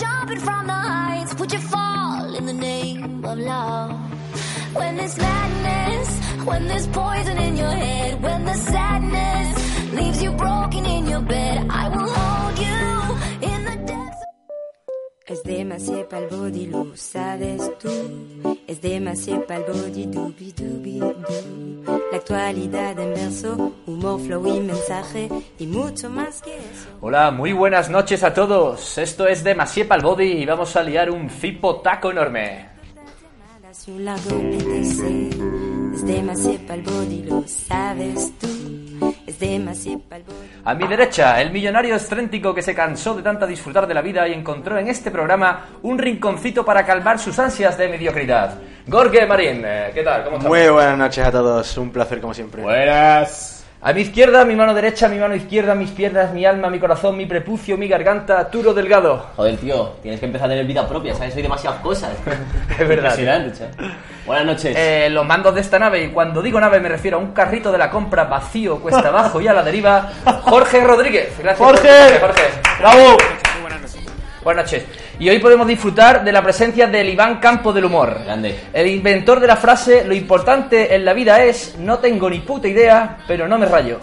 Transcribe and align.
Jumping 0.00 0.40
from 0.40 0.66
the 0.66 0.72
heights. 0.72 1.34
Would 1.38 1.52
you 1.52 1.60
fall 1.60 2.34
in 2.34 2.46
the 2.46 2.52
name 2.52 3.24
of 3.24 3.38
love? 3.38 3.92
When 4.74 4.96
there's 4.96 5.16
madness, 5.16 6.08
when 6.44 6.66
there's 6.68 6.86
poison 6.88 7.38
in 7.38 7.56
your 7.56 7.70
head, 7.70 8.22
when 8.22 8.44
the 8.44 8.54
sadness 8.54 9.92
leaves 9.92 10.22
you 10.22 10.30
broken 10.32 10.84
in 10.84 11.06
your 11.06 11.20
bed, 11.20 11.68
Es 15.26 15.42
demasiado 15.42 16.06
pa'l 16.06 16.26
body, 16.30 16.66
lo 16.66 16.94
sabes 16.94 17.78
tú. 17.78 17.88
Es 18.66 18.82
demasiado 18.82 19.46
pa'l 19.46 19.64
body, 19.66 20.04
dubi 20.04 20.52
dubi 20.52 20.98
du. 20.98 21.82
La 22.10 22.18
actualidad 22.18 22.98
en 22.98 23.14
verso, 23.14 23.72
humor, 23.86 24.20
flow 24.20 24.46
y 24.54 24.60
mensaje, 24.60 25.30
y 25.58 25.66
mucho 25.66 26.10
más 26.10 26.42
que 26.42 26.54
eso. 26.54 26.90
Hola, 27.00 27.30
muy 27.30 27.54
buenas 27.54 27.88
noches 27.88 28.22
a 28.22 28.34
todos. 28.34 28.98
Esto 28.98 29.26
es 29.26 29.42
Demasié 29.42 29.86
Pal 29.86 30.02
Body 30.02 30.42
y 30.42 30.44
vamos 30.44 30.76
a 30.76 30.82
liar 30.82 31.10
un 31.10 31.30
fipo 31.30 31.76
taco 31.76 32.10
enorme. 32.10 32.68
Es 33.64 33.86
demasiado 36.06 36.58
pa'l 36.66 36.82
body, 36.82 37.22
lo 37.22 37.44
sabes 37.46 38.30
tú. 38.38 38.83
A 40.64 40.74
mi 40.74 40.86
derecha, 40.86 41.40
el 41.40 41.50
millonario 41.50 41.94
excéntrico 41.94 42.54
que 42.54 42.62
se 42.62 42.74
cansó 42.74 43.14
de 43.14 43.22
tanta 43.22 43.46
disfrutar 43.46 43.86
de 43.86 43.94
la 43.94 44.02
vida 44.02 44.26
y 44.28 44.32
encontró 44.32 44.78
en 44.78 44.88
este 44.88 45.10
programa 45.10 45.66
un 45.82 45.98
rinconcito 45.98 46.64
para 46.64 46.84
calmar 46.84 47.18
sus 47.18 47.38
ansias 47.38 47.76
de 47.78 47.88
mediocridad. 47.88 48.58
Gorge 48.86 49.26
Marín, 49.26 49.62
eh, 49.64 49.90
¿qué 49.94 50.02
tal? 50.02 50.24
¿Cómo 50.24 50.36
estás? 50.36 50.48
Muy 50.48 50.68
buenas 50.68 50.98
noches 50.98 51.24
a 51.26 51.32
todos, 51.32 51.76
un 51.78 51.90
placer 51.90 52.20
como 52.20 52.34
siempre. 52.34 52.62
Buenas. 52.62 53.53
A 53.86 53.92
mi 53.92 54.00
izquierda, 54.00 54.46
mi 54.46 54.56
mano 54.56 54.72
derecha, 54.72 55.08
mi 55.08 55.18
mano 55.18 55.34
izquierda, 55.34 55.74
mis 55.74 55.90
piernas, 55.90 56.32
mi 56.32 56.46
alma, 56.46 56.70
mi 56.70 56.78
corazón, 56.78 57.18
mi 57.18 57.26
prepucio, 57.26 57.76
mi 57.76 57.86
garganta, 57.86 58.48
Turo 58.48 58.72
Delgado. 58.72 59.26
Joder, 59.36 59.58
tío, 59.58 59.90
tienes 60.00 60.20
que 60.20 60.24
empezar 60.24 60.46
a 60.46 60.48
tener 60.52 60.64
vida 60.64 60.88
propia, 60.88 61.14
¿sabes? 61.14 61.34
Soy 61.34 61.42
demasiadas 61.42 61.80
cosas. 61.80 62.10
Es 62.78 62.88
verdad. 62.88 63.14
Buenas 64.24 64.46
noches. 64.46 64.74
Eh, 64.74 65.08
los 65.10 65.26
mandos 65.26 65.54
de 65.54 65.60
esta 65.60 65.78
nave, 65.78 66.02
y 66.02 66.08
cuando 66.08 66.40
digo 66.40 66.58
nave 66.58 66.80
me 66.80 66.88
refiero 66.88 67.18
a 67.18 67.20
un 67.20 67.32
carrito 67.32 67.70
de 67.70 67.76
la 67.76 67.90
compra 67.90 68.24
vacío, 68.24 68.80
cuesta 68.80 69.08
abajo 69.08 69.38
y 69.42 69.48
a 69.48 69.52
la 69.52 69.62
deriva, 69.62 70.10
Jorge 70.44 70.80
Rodríguez. 70.82 71.34
Gracias. 71.38 71.58
¡Jorge! 71.68 71.88
por- 72.20 72.28
Jorge. 72.30 72.42
¡Bravo! 72.80 73.18
Buenas 74.42 74.64
noches. 74.64 74.86
Y 75.18 75.28
hoy 75.28 75.38
podemos 75.38 75.66
disfrutar 75.66 76.24
de 76.24 76.32
la 76.32 76.42
presencia 76.42 76.88
del 76.88 77.08
Iván 77.08 77.38
Campo 77.38 77.72
del 77.72 77.84
Humor. 77.84 78.18
Grande. 78.24 78.58
El 78.72 78.88
inventor 78.88 79.38
de 79.38 79.46
la 79.46 79.56
frase, 79.56 80.04
lo 80.04 80.12
importante 80.12 80.94
en 80.94 81.04
la 81.04 81.12
vida 81.12 81.42
es, 81.44 81.76
no 81.78 81.98
tengo 81.98 82.28
ni 82.28 82.40
puta 82.40 82.66
idea, 82.66 83.18
pero 83.28 83.46
no 83.46 83.56
me 83.56 83.66
rayo. 83.66 84.00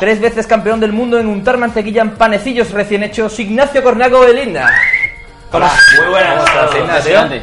Tres 0.00 0.20
veces 0.20 0.46
campeón 0.46 0.80
del 0.80 0.92
mundo 0.92 1.18
en 1.18 1.26
untar 1.26 1.58
mantequilla 1.58 2.00
en 2.00 2.12
panecillos 2.12 2.70
recién 2.70 3.02
hechos, 3.02 3.38
Ignacio 3.38 3.82
Corneago 3.82 4.24
Elina. 4.24 4.70
Hola, 5.52 5.70
muy 6.00 6.10
buenas. 6.10 6.50
¿Cómo 6.50 6.64
estás, 6.64 6.76
Ignacio? 7.08 7.40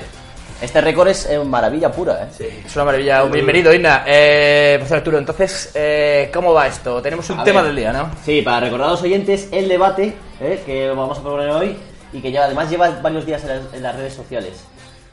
Este 0.59 0.81
récord 0.81 1.07
es 1.07 1.27
eh, 1.27 1.39
maravilla 1.39 1.91
pura, 1.91 2.27
¿eh? 2.39 2.61
Es 2.65 2.75
una 2.75 2.85
maravilla. 2.85 3.23
Bienvenido, 3.23 3.73
Ina. 3.73 4.03
Eh, 4.05 4.83
Arturo, 4.91 5.17
entonces, 5.17 5.71
eh, 5.73 6.29
¿cómo 6.33 6.53
va 6.53 6.67
esto? 6.67 7.01
Tenemos 7.01 7.27
un 7.31 7.39
A 7.39 7.43
tema 7.43 7.61
ver. 7.61 7.69
del 7.69 7.77
día, 7.77 7.93
¿no? 7.93 8.11
Sí, 8.23 8.41
para 8.41 8.59
recordar 8.59 8.89
a 8.89 8.91
los 8.91 9.01
oyentes 9.01 9.49
el 9.51 9.67
debate 9.67 10.13
eh, 10.39 10.61
que 10.65 10.89
vamos 10.89 11.17
a 11.17 11.21
proponer 11.21 11.49
hoy 11.49 11.75
y 12.13 12.21
que 12.21 12.31
ya, 12.31 12.45
además 12.45 12.69
lleva 12.69 12.89
varios 13.01 13.25
días 13.25 13.41
en 13.43 13.49
las, 13.49 13.73
en 13.73 13.83
las 13.83 13.95
redes 13.95 14.13
sociales. 14.13 14.63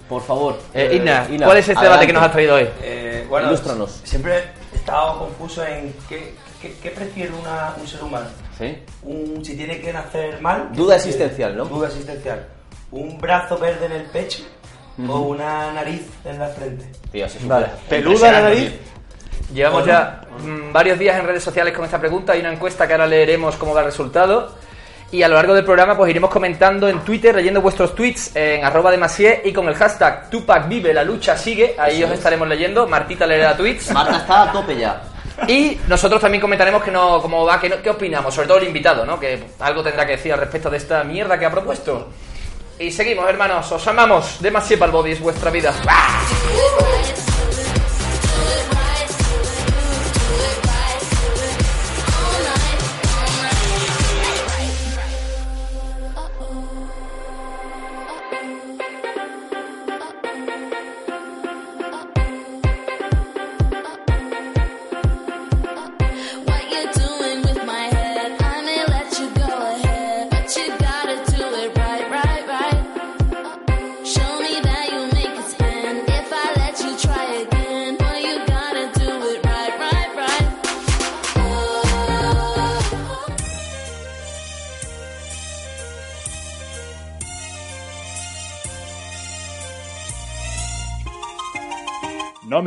Por 0.08 0.22
favor. 0.22 0.58
Eh, 0.72 0.96
Ina, 1.00 1.26
Ina, 1.30 1.44
¿cuál 1.46 1.58
es 1.58 1.68
este 1.68 1.82
debate 1.82 2.06
que 2.06 2.12
nos 2.14 2.22
has 2.22 2.30
adelante. 2.30 2.48
traído 2.54 2.54
hoy? 2.54 2.68
Eh, 2.82 3.26
bueno, 3.28 3.48
Ilústranos. 3.48 4.00
siempre 4.04 4.42
he 4.72 4.76
estado 4.76 5.18
confuso 5.18 5.64
en 5.66 5.94
qué, 6.08 6.34
qué, 6.62 6.74
qué 6.82 6.90
prefiere 6.90 7.30
una- 7.40 7.74
un 7.78 7.86
ser 7.86 8.02
humano. 8.02 8.26
¿Sí? 8.56 8.78
Un, 9.02 9.44
si 9.44 9.54
tiene 9.56 9.80
que 9.80 9.92
nacer 9.92 10.40
mal. 10.40 10.70
Duda 10.72 10.96
existencial, 10.96 11.56
¿no? 11.56 11.66
Duda 11.66 11.88
existencial. 11.88 12.46
¿Un 12.90 13.18
brazo 13.20 13.58
verde 13.58 13.84
en 13.86 13.92
el 13.92 14.02
pecho 14.04 14.44
o 15.06 15.18
una 15.20 15.72
nariz 15.72 16.02
en 16.24 16.38
la 16.38 16.48
frente? 16.48 16.86
Tío, 17.12 17.26
eso 17.26 17.38
es 17.38 17.46
Vale. 17.46 17.66
¿Peluda 17.88 18.32
la 18.32 18.40
nariz? 18.40 18.72
Llevamos 19.52 19.86
ya 19.86 20.22
mm, 20.42 20.72
varios 20.72 20.98
días 20.98 21.18
en 21.20 21.26
redes 21.26 21.42
sociales 21.44 21.74
con 21.74 21.84
esta 21.84 22.00
pregunta. 22.00 22.32
Hay 22.32 22.40
una 22.40 22.52
encuesta 22.52 22.86
que 22.86 22.94
ahora 22.94 23.06
leeremos 23.06 23.56
cómo 23.56 23.74
va 23.74 23.80
el 23.80 23.86
resultado. 23.86 24.54
Y 25.10 25.22
a 25.22 25.28
lo 25.28 25.36
largo 25.36 25.54
del 25.54 25.64
programa 25.64 25.96
pues 25.96 26.10
iremos 26.10 26.28
comentando 26.30 26.86
en 26.88 27.00
Twitter, 27.00 27.34
leyendo 27.34 27.62
vuestros 27.62 27.94
tweets 27.94 28.36
en 28.36 28.62
arroba 28.64 28.90
demasié 28.90 29.40
y 29.44 29.52
con 29.54 29.66
el 29.68 29.74
hashtag 29.74 30.28
Tupac 30.28 30.68
vive, 30.68 30.92
la 30.92 31.02
lucha 31.02 31.36
sigue. 31.36 31.74
Ahí 31.78 31.96
Eso 31.98 32.06
os 32.06 32.12
es. 32.12 32.18
estaremos 32.18 32.46
leyendo. 32.46 32.86
Martita 32.86 33.26
leerá 33.26 33.56
tweets. 33.56 33.90
Marta 33.90 34.18
está 34.18 34.42
a 34.42 34.52
tope 34.52 34.76
ya. 34.76 35.00
Y 35.46 35.78
nosotros 35.88 36.20
también 36.20 36.40
comentaremos 36.42 36.82
que 36.82 36.90
no, 36.90 37.22
cómo 37.22 37.46
va, 37.46 37.58
que 37.60 37.68
no- 37.70 37.80
qué 37.80 37.88
opinamos, 37.90 38.34
sobre 38.34 38.48
todo 38.48 38.58
el 38.58 38.66
invitado, 38.66 39.06
¿no? 39.06 39.18
Que 39.18 39.44
algo 39.60 39.82
tendrá 39.82 40.04
que 40.04 40.12
decir 40.12 40.32
al 40.32 40.40
respecto 40.40 40.68
de 40.68 40.76
esta 40.76 41.02
mierda 41.04 41.38
que 41.38 41.46
ha 41.46 41.50
propuesto. 41.50 42.08
Y 42.78 42.90
seguimos, 42.90 43.28
hermanos, 43.28 43.70
os 43.72 43.86
amamos. 43.88 44.38
Demasiado 44.40 44.84
al 44.84 44.90
body 44.90 45.12
es 45.12 45.20
vuestra 45.20 45.50
vida. 45.50 45.72
What 45.84 47.27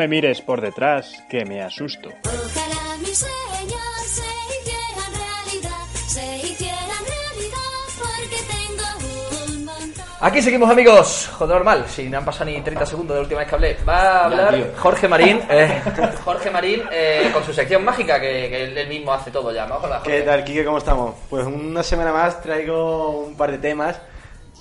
me 0.02 0.08
mires 0.08 0.42
por 0.42 0.62
detrás, 0.62 1.24
que 1.30 1.46
me 1.46 1.62
asusto. 1.62 2.10
Ojalá 2.26 2.98
mis 3.02 3.20
sueños 3.20 4.02
se 4.08 4.24
hicieran 4.58 5.14
realidad, 5.14 5.86
se 6.08 6.38
hicieran 6.38 7.04
realidad, 7.06 7.84
porque 8.00 8.38
tengo 8.50 9.54
un 9.54 9.66
montón. 9.66 10.06
Aquí 10.22 10.42
seguimos, 10.42 10.72
amigos. 10.72 11.30
Joder, 11.34 11.58
normal, 11.58 11.86
si 11.88 12.10
no 12.10 12.18
han 12.18 12.26
pasado 12.26 12.50
ni 12.50 12.60
30 12.62 12.84
segundos 12.88 13.14
de 13.14 13.20
la 13.20 13.22
última 13.22 13.40
vez 13.42 13.50
que 13.50 13.56
hablé. 13.56 13.78
Va 13.88 14.02
a 14.02 14.26
hablar. 14.26 14.74
Jorge 14.76 15.08
Marín, 15.08 15.40
eh, 15.52 15.84
Jorge 16.26 16.50
Marín 16.50 16.82
eh, 16.92 17.30
con 17.32 17.44
su 17.44 17.54
sección 17.54 17.86
mágica, 17.86 18.20
que, 18.20 18.50
que 18.50 18.64
él, 18.64 18.88
mismo 18.88 19.14
hace 19.14 19.30
todo 19.30 19.54
ya. 19.54 19.66
Hablar, 19.66 20.02
¿Qué 20.02 20.24
tal, 20.24 20.44
Kike? 20.44 20.66
¿Cómo 20.66 20.80
estamos? 20.80 21.14
Pues 21.30 21.46
una 21.46 21.84
semana 21.84 22.12
más 22.12 22.42
traigo 22.42 23.20
un 23.20 23.38
par 23.38 23.52
de 23.52 23.60
temas 23.60 24.02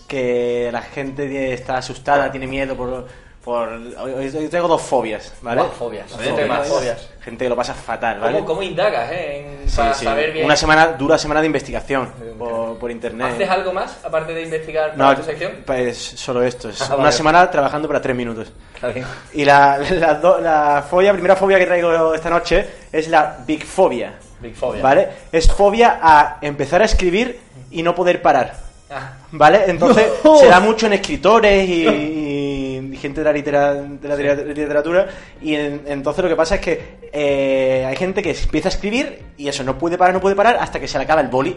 que 0.06 0.68
la 0.70 0.82
gente 0.82 1.54
está 1.54 1.78
asustada, 1.78 2.30
tiene 2.30 2.46
miedo 2.46 2.76
por... 2.76 3.29
por 3.44 3.68
hoy, 3.68 4.12
hoy 4.36 4.48
traigo 4.48 4.68
dos 4.68 4.82
fobias, 4.82 5.32
¿vale? 5.40 5.62
Fobias. 5.78 6.10
Dos 6.10 6.36
temas, 6.36 6.68
fobias. 6.68 7.08
Gente 7.22 7.44
que 7.44 7.48
lo 7.48 7.56
pasa 7.56 7.72
fatal, 7.74 8.20
¿vale? 8.20 8.34
¿Cómo, 8.36 8.46
cómo 8.46 8.62
indagas, 8.62 9.10
eh? 9.12 9.60
en- 9.62 9.68
Sí, 9.70 9.76
para 9.76 9.94
sí. 9.94 10.04
saber 10.04 10.32
bien. 10.32 10.44
Una 10.44 10.56
semana, 10.56 10.86
dura 10.88 11.16
semana 11.16 11.40
de 11.40 11.46
investigación 11.46 12.10
por, 12.38 12.78
por 12.78 12.90
internet. 12.90 13.32
¿Haces 13.34 13.48
algo 13.48 13.72
más, 13.72 13.96
aparte 14.04 14.34
de 14.34 14.42
investigar 14.42 14.94
para 14.94 15.10
No, 15.10 15.16
tu 15.16 15.22
sección? 15.22 15.52
pues 15.64 15.96
solo 15.98 16.42
esto. 16.42 16.68
Es 16.70 16.82
Ah, 16.82 16.86
una 16.94 16.96
vale. 17.04 17.12
semana 17.12 17.50
trabajando 17.50 17.88
para 17.88 18.00
tres 18.02 18.14
minutos. 18.16 18.52
Está 18.74 18.88
bien. 18.88 19.06
Y 19.32 19.44
la, 19.44 19.78
la, 19.78 20.14
do- 20.14 20.40
la 20.40 20.84
fobia, 20.88 21.12
primera 21.12 21.36
fobia 21.36 21.58
que 21.58 21.66
traigo 21.66 22.14
esta 22.14 22.28
noche 22.30 22.66
es 22.92 23.08
la 23.08 23.38
big 23.46 23.64
fobia. 23.64 24.14
Big 24.40 24.54
fobia. 24.56 24.82
¿Vale? 24.82 25.08
Es 25.32 25.50
fobia 25.52 25.98
a 26.02 26.38
empezar 26.42 26.82
a 26.82 26.86
escribir 26.86 27.38
y 27.70 27.82
no 27.82 27.94
poder 27.94 28.20
parar. 28.22 28.54
Ah, 28.90 29.12
¿Vale? 29.32 29.64
Entonces 29.68 30.06
se 30.40 30.46
da 30.46 30.58
mucho 30.58 30.86
en 30.86 30.94
escritores 30.94 31.68
y, 31.68 31.86
y 31.86 32.29
gente 33.00 33.20
de 33.20 33.24
la, 33.24 33.32
litera- 33.32 33.74
de 33.74 34.08
la 34.08 34.14
litera- 34.16 34.42
literatura. 34.44 35.08
Y 35.42 35.54
en- 35.56 35.82
entonces 35.86 36.22
lo 36.22 36.28
que 36.30 36.36
pasa 36.36 36.54
es 36.56 36.60
que 36.60 36.98
eh, 37.12 37.84
hay 37.88 37.96
gente 37.96 38.22
que 38.22 38.30
empieza 38.30 38.68
a 38.68 38.72
escribir 38.72 39.24
y 39.36 39.48
eso, 39.48 39.64
no 39.64 39.76
puede 39.78 39.98
parar, 39.98 40.14
no 40.14 40.20
puede 40.20 40.36
parar 40.36 40.56
hasta 40.60 40.78
que 40.78 40.86
se 40.86 40.96
le 40.98 41.04
acaba 41.04 41.20
el 41.20 41.28
boli. 41.28 41.56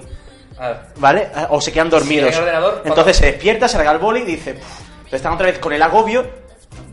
Ah, 0.58 0.82
¿vale? 0.98 1.28
O 1.50 1.60
se 1.62 1.72
quedan 1.72 1.90
dormidos. 1.90 2.34
Sí, 2.36 2.42
Entonces 2.86 3.18
se 3.18 3.26
despierta, 3.28 3.68
se 3.68 3.78
regala 3.78 3.98
el 3.98 4.04
boli 4.04 4.22
y 4.22 4.26
dice, 4.26 4.54
"Pff", 4.54 5.14
están 5.14 5.34
otra 5.34 5.48
vez 5.48 5.60
con 5.60 5.74
el 5.74 5.82
agobio 5.82 6.26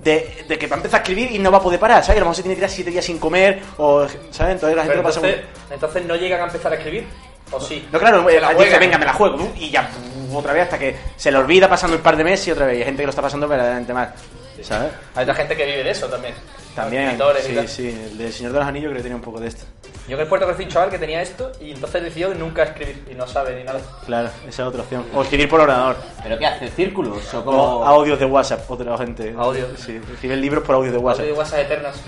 de, 0.03 0.45
de 0.49 0.59
que 0.59 0.67
va 0.67 0.77
a 0.77 0.79
empezar 0.79 1.01
a 1.01 1.03
escribir 1.03 1.31
y 1.33 1.39
no 1.39 1.51
va 1.51 1.59
a 1.59 1.63
poder 1.63 1.79
parar, 1.79 2.03
¿sabes? 2.03 2.17
A 2.17 2.21
lo 2.21 2.27
mejor 2.27 2.37
se 2.37 2.43
tiene 2.43 2.55
que 2.55 2.61
ir 2.61 2.65
a 2.65 2.69
siete 2.69 2.91
días 2.91 3.05
sin 3.05 3.19
comer, 3.19 3.61
o, 3.77 4.07
¿sabes? 4.31 4.55
Entonces 4.55 4.75
la 4.77 4.83
gente 4.85 4.97
lo 4.97 5.03
pasa 5.03 5.21
entonces, 5.21 5.45
entonces 5.71 6.05
no 6.07 6.17
llegan 6.17 6.41
a 6.41 6.45
empezar 6.45 6.73
a 6.73 6.77
escribir. 6.77 7.05
¿O 7.53 7.61
sí? 7.61 7.87
No, 7.93 7.99
claro, 7.99 8.27
Se 8.29 8.37
eh, 8.37 8.41
la 8.41 8.55
dice, 8.55 8.79
venga, 8.79 8.97
me 8.97 9.05
la 9.05 9.13
juego, 9.13 9.51
y 9.59 9.71
ya, 9.71 9.89
otra 10.33 10.53
vez 10.53 10.63
hasta 10.63 10.79
que 10.79 10.97
se 11.17 11.31
le 11.33 11.37
olvida 11.39 11.69
pasando 11.69 11.97
un 11.97 12.03
par 12.03 12.17
de 12.17 12.25
meses 12.25 12.47
y 12.49 12.51
otra 12.53 12.65
vez. 12.67 12.77
Y 12.77 12.79
hay 12.79 12.85
gente 12.85 13.03
que 13.03 13.07
lo 13.07 13.11
está 13.11 13.23
pasando 13.23 13.47
verdaderamente 13.49 13.93
mal, 13.93 14.15
¿sabes? 14.63 14.93
Hay 15.15 15.23
otra 15.23 15.35
gente 15.35 15.57
que 15.57 15.65
vive 15.65 15.85
de 15.85 15.91
eso 15.91 16.07
también. 16.07 16.35
También, 16.75 17.19
sí, 17.43 17.59
sí, 17.67 17.89
el 17.89 18.17
del 18.17 18.33
Señor 18.33 18.53
de 18.53 18.59
los 18.61 18.69
Anillos 18.69 18.91
creo 18.91 18.99
que 18.99 19.03
tenía 19.03 19.17
un 19.17 19.23
poco 19.23 19.41
de 19.41 19.49
esto. 19.49 19.65
Yo 20.09 20.19
el 20.19 20.27
puerto 20.27 20.47
conocí 20.47 20.65
un 20.65 20.69
chaval 20.71 20.89
que 20.91 20.99
tenía 20.99 21.21
esto 21.21 21.51
y 21.61 21.73
entonces 21.73 22.03
decidió 22.03 22.33
nunca 22.35 22.63
escribir 22.63 23.05
y 23.11 23.15
no 23.15 23.27
sabe 23.27 23.57
ni 23.57 23.65
nada. 23.65 23.81
Claro, 24.07 24.29
esa 24.49 24.63
es 24.63 24.69
otra 24.69 24.83
opción. 24.83 25.05
O 25.15 25.23
escribir 25.23 25.49
por 25.49 25.61
ordenador. 25.61 25.97
¿Pero 26.23 26.39
qué 26.39 26.47
hace? 26.47 26.69
¿Círculos? 26.71 27.35
¿O 27.35 27.39
O 27.41 27.45
como.? 27.45 27.85
audios 27.85 28.19
de 28.19 28.25
WhatsApp, 28.25 28.69
otra 28.71 28.97
gente. 28.99 29.35
Audio. 29.37 29.67
Sí, 29.77 30.01
escribir 30.13 30.39
libros 30.39 30.65
por 30.65 30.77
audios 30.77 30.93
de 30.95 30.99
WhatsApp. 30.99 31.21
Audio 31.23 31.33
de 31.35 31.39
WhatsApp 31.39 31.59
eternas. 31.61 31.97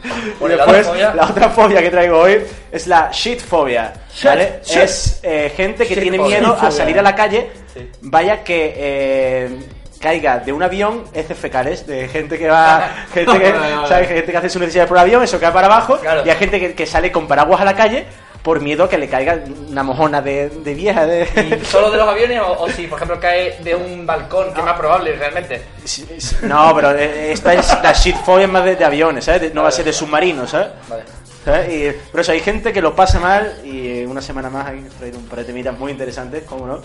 El 0.40 0.48
después, 0.48 0.56
lado 0.56 0.84
fobia. 0.84 1.14
la 1.14 1.26
otra 1.26 1.50
fobia 1.50 1.82
que 1.82 1.90
traigo 1.90 2.18
hoy 2.18 2.42
es 2.72 2.86
la 2.86 3.10
shitfobia. 3.12 3.92
¿vale? 4.24 4.60
Shit. 4.64 4.76
Es 4.78 5.20
eh, 5.22 5.52
gente 5.56 5.86
que 5.86 5.96
tiene 5.96 6.18
miedo 6.18 6.56
a 6.58 6.70
salir 6.70 6.98
a 6.98 7.02
la 7.02 7.14
calle, 7.14 7.50
Sí. 7.74 7.88
vaya 8.02 8.42
que 8.42 8.74
eh, 8.76 9.58
caiga 10.00 10.38
de 10.38 10.52
un 10.52 10.62
avión 10.62 11.04
heces 11.12 11.36
fecales, 11.38 11.86
de 11.86 12.08
gente 12.08 12.38
que 12.38 12.48
va, 12.48 12.88
gente 13.14 13.38
que. 13.38 13.52
¿sabes? 13.88 14.08
gente 14.08 14.32
que 14.32 14.36
hace 14.38 14.48
su 14.48 14.58
necesidad 14.58 14.88
por 14.88 14.98
avión, 14.98 15.22
eso 15.22 15.38
cae 15.38 15.52
para 15.52 15.66
abajo, 15.66 15.98
Claro. 15.98 16.22
y 16.24 16.30
hay 16.30 16.36
gente 16.36 16.58
que, 16.58 16.74
que 16.74 16.86
sale 16.86 17.12
con 17.12 17.26
paraguas 17.28 17.60
a 17.60 17.64
la 17.64 17.74
calle 17.76 18.06
por 18.42 18.58
miedo 18.60 18.84
a 18.84 18.88
que 18.88 18.96
le 18.96 19.06
caiga 19.06 19.38
una 19.68 19.82
mojona 19.82 20.22
de, 20.22 20.48
de 20.48 20.72
vieja. 20.74 21.04
De... 21.06 21.28
¿Y 21.60 21.64
¿Solo 21.66 21.90
de 21.90 21.98
los 21.98 22.08
aviones 22.08 22.40
o, 22.40 22.62
o 22.62 22.70
si, 22.70 22.86
por 22.86 22.96
ejemplo, 22.96 23.20
cae 23.20 23.58
de 23.62 23.74
un 23.74 24.06
balcón, 24.06 24.54
que 24.54 24.60
es 24.60 24.64
más 24.64 24.78
probable 24.78 25.12
realmente? 25.14 25.60
Sí, 25.84 26.06
sí. 26.18 26.36
No, 26.44 26.74
pero 26.74 26.92
eh, 26.92 27.32
esta 27.32 27.52
es 27.52 27.70
la 27.82 27.92
shitfobia 27.92 28.48
más 28.48 28.64
de, 28.64 28.76
de 28.76 28.84
aviones, 28.86 29.26
¿sabes? 29.26 29.52
No 29.52 29.62
va 29.64 29.68
a 29.68 29.72
ser 29.72 29.84
de 29.84 29.92
submarinos, 29.92 30.48
¿sabes? 30.48 30.68
Vale. 30.88 31.02
¿Sabes? 31.44 31.72
Y, 31.72 31.96
pero 32.12 32.20
eso, 32.20 32.32
hay 32.32 32.40
gente 32.40 32.72
que 32.72 32.82
lo 32.82 32.94
pasa 32.94 33.18
mal 33.18 33.60
y 33.64 34.04
una 34.04 34.20
semana 34.20 34.50
más 34.50 34.66
hay 34.66 34.80
traído 34.98 35.18
un 35.18 35.26
par 35.26 35.38
de 35.38 35.46
temitas 35.46 35.78
muy 35.78 35.90
interesantes, 35.92 36.42
¿cómo 36.44 36.66
no? 36.66 36.80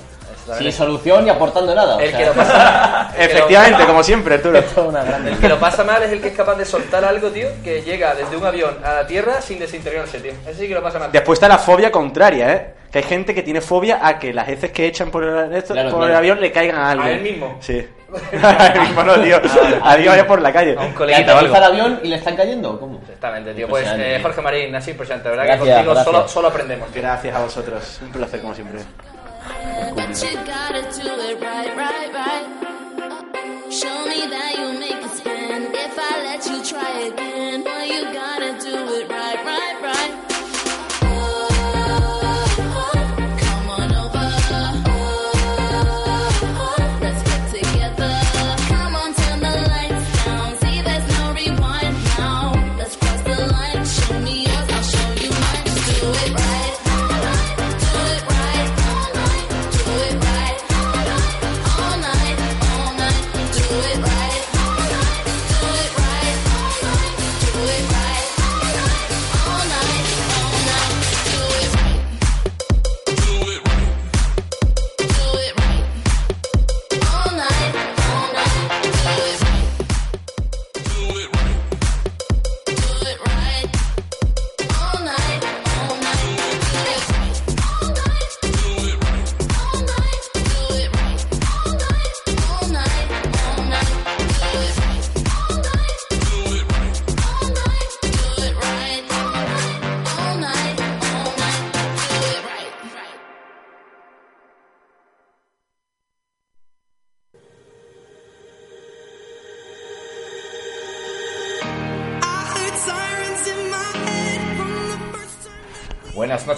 Sin 0.57 0.71
solución 0.71 1.25
y 1.27 1.29
aportando 1.29 1.73
nada. 1.75 1.97
o 1.97 1.99
El 1.99 2.09
sea, 2.11 2.19
que 2.19 2.25
lo 2.27 2.33
pasa 2.33 3.09
el 3.17 3.27
que 3.27 3.33
lo- 3.33 3.39
Efectivamente, 3.39 3.85
como 3.85 4.03
siempre, 4.03 4.35
Arturo. 4.35 4.57
es 4.59 4.65
una 4.77 5.01
El 5.27 5.37
que 5.39 5.49
lo 5.49 5.59
pasa 5.59 5.83
mal 5.83 6.01
es 6.03 6.11
el 6.11 6.21
que 6.21 6.29
es 6.29 6.35
capaz 6.35 6.55
de 6.55 6.65
soltar 6.65 7.03
algo, 7.03 7.29
tío, 7.31 7.47
que 7.63 7.81
llega 7.81 8.13
desde 8.15 8.37
un 8.37 8.45
avión 8.45 8.77
a 8.83 8.93
la 8.93 9.07
tierra 9.07 9.41
sin 9.41 9.59
desintegrarse, 9.59 10.19
tío. 10.19 10.31
Ese 10.47 10.61
sí 10.61 10.67
que 10.67 10.73
lo 10.75 10.83
pasa 10.83 10.99
mal. 10.99 11.11
Después 11.11 11.37
está 11.37 11.47
la 11.49 11.57
fobia 11.57 11.91
contraria, 11.91 12.53
¿eh? 12.53 12.73
Que 12.91 12.99
hay 12.99 13.03
gente 13.03 13.35
que 13.35 13.41
tiene 13.43 13.59
fobia 13.59 13.99
a 14.07 14.19
que 14.19 14.33
las 14.33 14.47
heces 14.47 14.71
que 14.71 14.85
echan 14.85 15.11
por 15.11 15.23
el, 15.23 15.53
esto- 15.53 15.73
Claro, 15.73 15.89
por 15.89 15.99
claro. 15.99 16.13
el 16.13 16.17
avión 16.17 16.39
le 16.39 16.51
caigan 16.51 16.77
a 16.77 16.91
alguien. 16.91 17.09
él 17.17 17.21
mismo? 17.23 17.57
Sí. 17.59 17.85
a 18.43 18.67
él 18.67 18.81
mismo 18.81 19.03
no, 19.03 19.19
tío. 19.21 19.41
A 19.83 19.95
Dios 19.95 20.09
vaya 20.13 20.27
por 20.27 20.41
la 20.41 20.51
calle. 20.53 20.75
A 20.77 20.81
un 20.81 20.89
¿Que 20.89 20.95
coleguita 20.95 21.35
o 21.35 21.39
el 21.39 21.45
algo. 21.55 21.65
avión 21.65 21.99
y 22.03 22.07
le 22.09 22.15
están 22.15 22.35
cayendo? 22.35 22.79
¿Cómo? 22.79 22.99
Exactamente, 23.01 23.53
tío. 23.53 23.67
Pues 23.67 23.87
eh, 23.97 24.19
Jorge 24.21 24.41
Marín, 24.41 24.75
así 24.75 24.91
impresionante, 24.91 25.29
¿verdad? 25.29 25.45
Gracias, 25.45 25.67
que 25.79 25.85
contigo 25.85 26.03
solo, 26.03 26.27
solo 26.27 26.47
aprendemos, 26.47 26.89
tío. 26.91 27.01
Gracias 27.01 27.35
a 27.35 27.39
vosotros. 27.39 27.99
Un 28.01 28.11
placer, 28.11 28.41
como 28.41 28.53
siempre. 28.53 28.79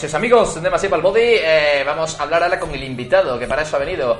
Noches 0.07 0.15
amigos 0.15 0.63
de 0.63 0.95
al 0.95 1.01
Body. 1.01 1.19
Eh, 1.21 1.83
vamos 1.85 2.17
a 2.17 2.23
hablar 2.23 2.41
ahora 2.41 2.57
con 2.57 2.73
el 2.73 2.81
invitado, 2.81 3.37
que 3.37 3.45
para 3.45 3.63
eso 3.63 3.75
ha 3.75 3.79
venido. 3.79 4.17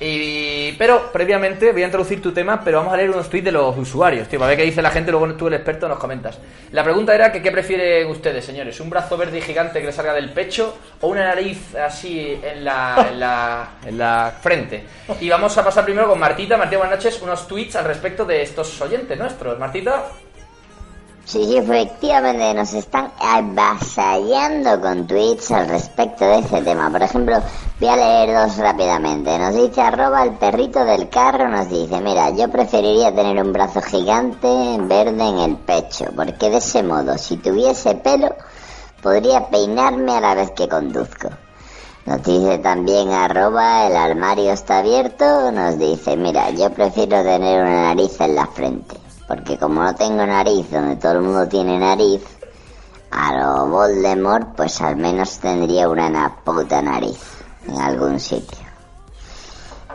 Y, 0.00 0.72
pero 0.72 1.12
previamente 1.12 1.70
voy 1.70 1.82
a 1.82 1.86
introducir 1.86 2.20
tu 2.20 2.32
tema, 2.32 2.60
pero 2.64 2.78
vamos 2.78 2.92
a 2.92 2.96
leer 2.96 3.10
unos 3.10 3.30
tweets 3.30 3.44
de 3.44 3.52
los 3.52 3.76
usuarios, 3.76 4.26
tío, 4.26 4.40
para 4.40 4.48
ver 4.48 4.58
qué 4.58 4.64
dice 4.64 4.82
la 4.82 4.90
gente, 4.90 5.12
luego 5.12 5.32
tú 5.34 5.46
el 5.46 5.54
experto 5.54 5.88
nos 5.88 5.98
comentas. 5.98 6.38
La 6.72 6.82
pregunta 6.82 7.14
era 7.14 7.30
que 7.30 7.40
qué 7.40 7.52
prefieren 7.52 8.08
ustedes, 8.08 8.44
señores, 8.44 8.80
un 8.80 8.90
brazo 8.90 9.16
verde 9.16 9.40
gigante 9.40 9.78
que 9.78 9.86
le 9.86 9.92
salga 9.92 10.12
del 10.12 10.30
pecho 10.30 10.76
o 11.00 11.06
una 11.06 11.24
nariz 11.24 11.72
así 11.76 12.40
en 12.42 12.64
la, 12.64 13.10
la, 13.14 13.68
en 13.86 13.96
la 13.96 14.34
frente. 14.40 14.82
Y 15.20 15.28
vamos 15.28 15.56
a 15.56 15.62
pasar 15.62 15.84
primero 15.84 16.08
con 16.08 16.18
Martita. 16.18 16.56
Martita, 16.56 16.78
buenas 16.78 16.96
noches, 16.96 17.22
unos 17.22 17.46
tweets 17.46 17.76
al 17.76 17.84
respecto 17.84 18.24
de 18.24 18.42
estos 18.42 18.80
oyentes 18.80 19.16
nuestros. 19.16 19.56
Martita. 19.56 20.04
Sí, 21.28 21.58
efectivamente, 21.58 22.54
nos 22.54 22.72
están 22.72 23.12
avasallando 23.20 24.80
con 24.80 25.06
tweets 25.06 25.50
al 25.50 25.68
respecto 25.68 26.24
de 26.24 26.38
este 26.38 26.62
tema. 26.62 26.90
Por 26.90 27.02
ejemplo, 27.02 27.36
voy 27.78 27.88
a 27.90 27.96
leer 27.96 28.34
dos 28.34 28.56
rápidamente. 28.56 29.38
Nos 29.38 29.54
dice 29.54 29.82
arroba 29.82 30.22
el 30.22 30.38
perrito 30.38 30.82
del 30.86 31.10
carro, 31.10 31.46
nos 31.48 31.68
dice, 31.68 32.00
mira, 32.00 32.30
yo 32.30 32.48
preferiría 32.48 33.14
tener 33.14 33.44
un 33.44 33.52
brazo 33.52 33.82
gigante 33.82 34.48
verde 34.80 35.28
en 35.28 35.38
el 35.40 35.56
pecho, 35.56 36.06
porque 36.16 36.48
de 36.48 36.56
ese 36.56 36.82
modo, 36.82 37.18
si 37.18 37.36
tuviese 37.36 37.96
pelo, 37.96 38.34
podría 39.02 39.50
peinarme 39.50 40.12
a 40.16 40.22
la 40.22 40.34
vez 40.34 40.52
que 40.52 40.66
conduzco. 40.66 41.28
Nos 42.06 42.22
dice 42.22 42.56
también 42.56 43.10
arroba 43.10 43.86
el 43.86 43.96
armario 43.98 44.50
está 44.50 44.78
abierto, 44.78 45.52
nos 45.52 45.78
dice, 45.78 46.16
mira, 46.16 46.48
yo 46.52 46.70
prefiero 46.70 47.22
tener 47.22 47.60
una 47.64 47.94
nariz 47.94 48.18
en 48.18 48.34
la 48.34 48.46
frente, 48.46 48.96
porque 49.28 49.58
como 49.58 49.82
no 49.84 49.94
tengo 49.94 50.26
nariz 50.26 50.70
donde 50.70 50.96
todo 50.96 51.12
el 51.12 51.20
mundo 51.20 51.46
tiene 51.46 51.78
nariz, 51.78 52.22
a 53.10 53.34
lo 53.34 53.66
Voldemort 53.66 54.56
pues 54.56 54.80
al 54.80 54.96
menos 54.96 55.38
tendría 55.38 55.88
una 55.88 56.08
na- 56.08 56.34
puta 56.42 56.80
nariz 56.82 57.18
en 57.68 57.78
algún 57.80 58.18
sitio. 58.18 58.66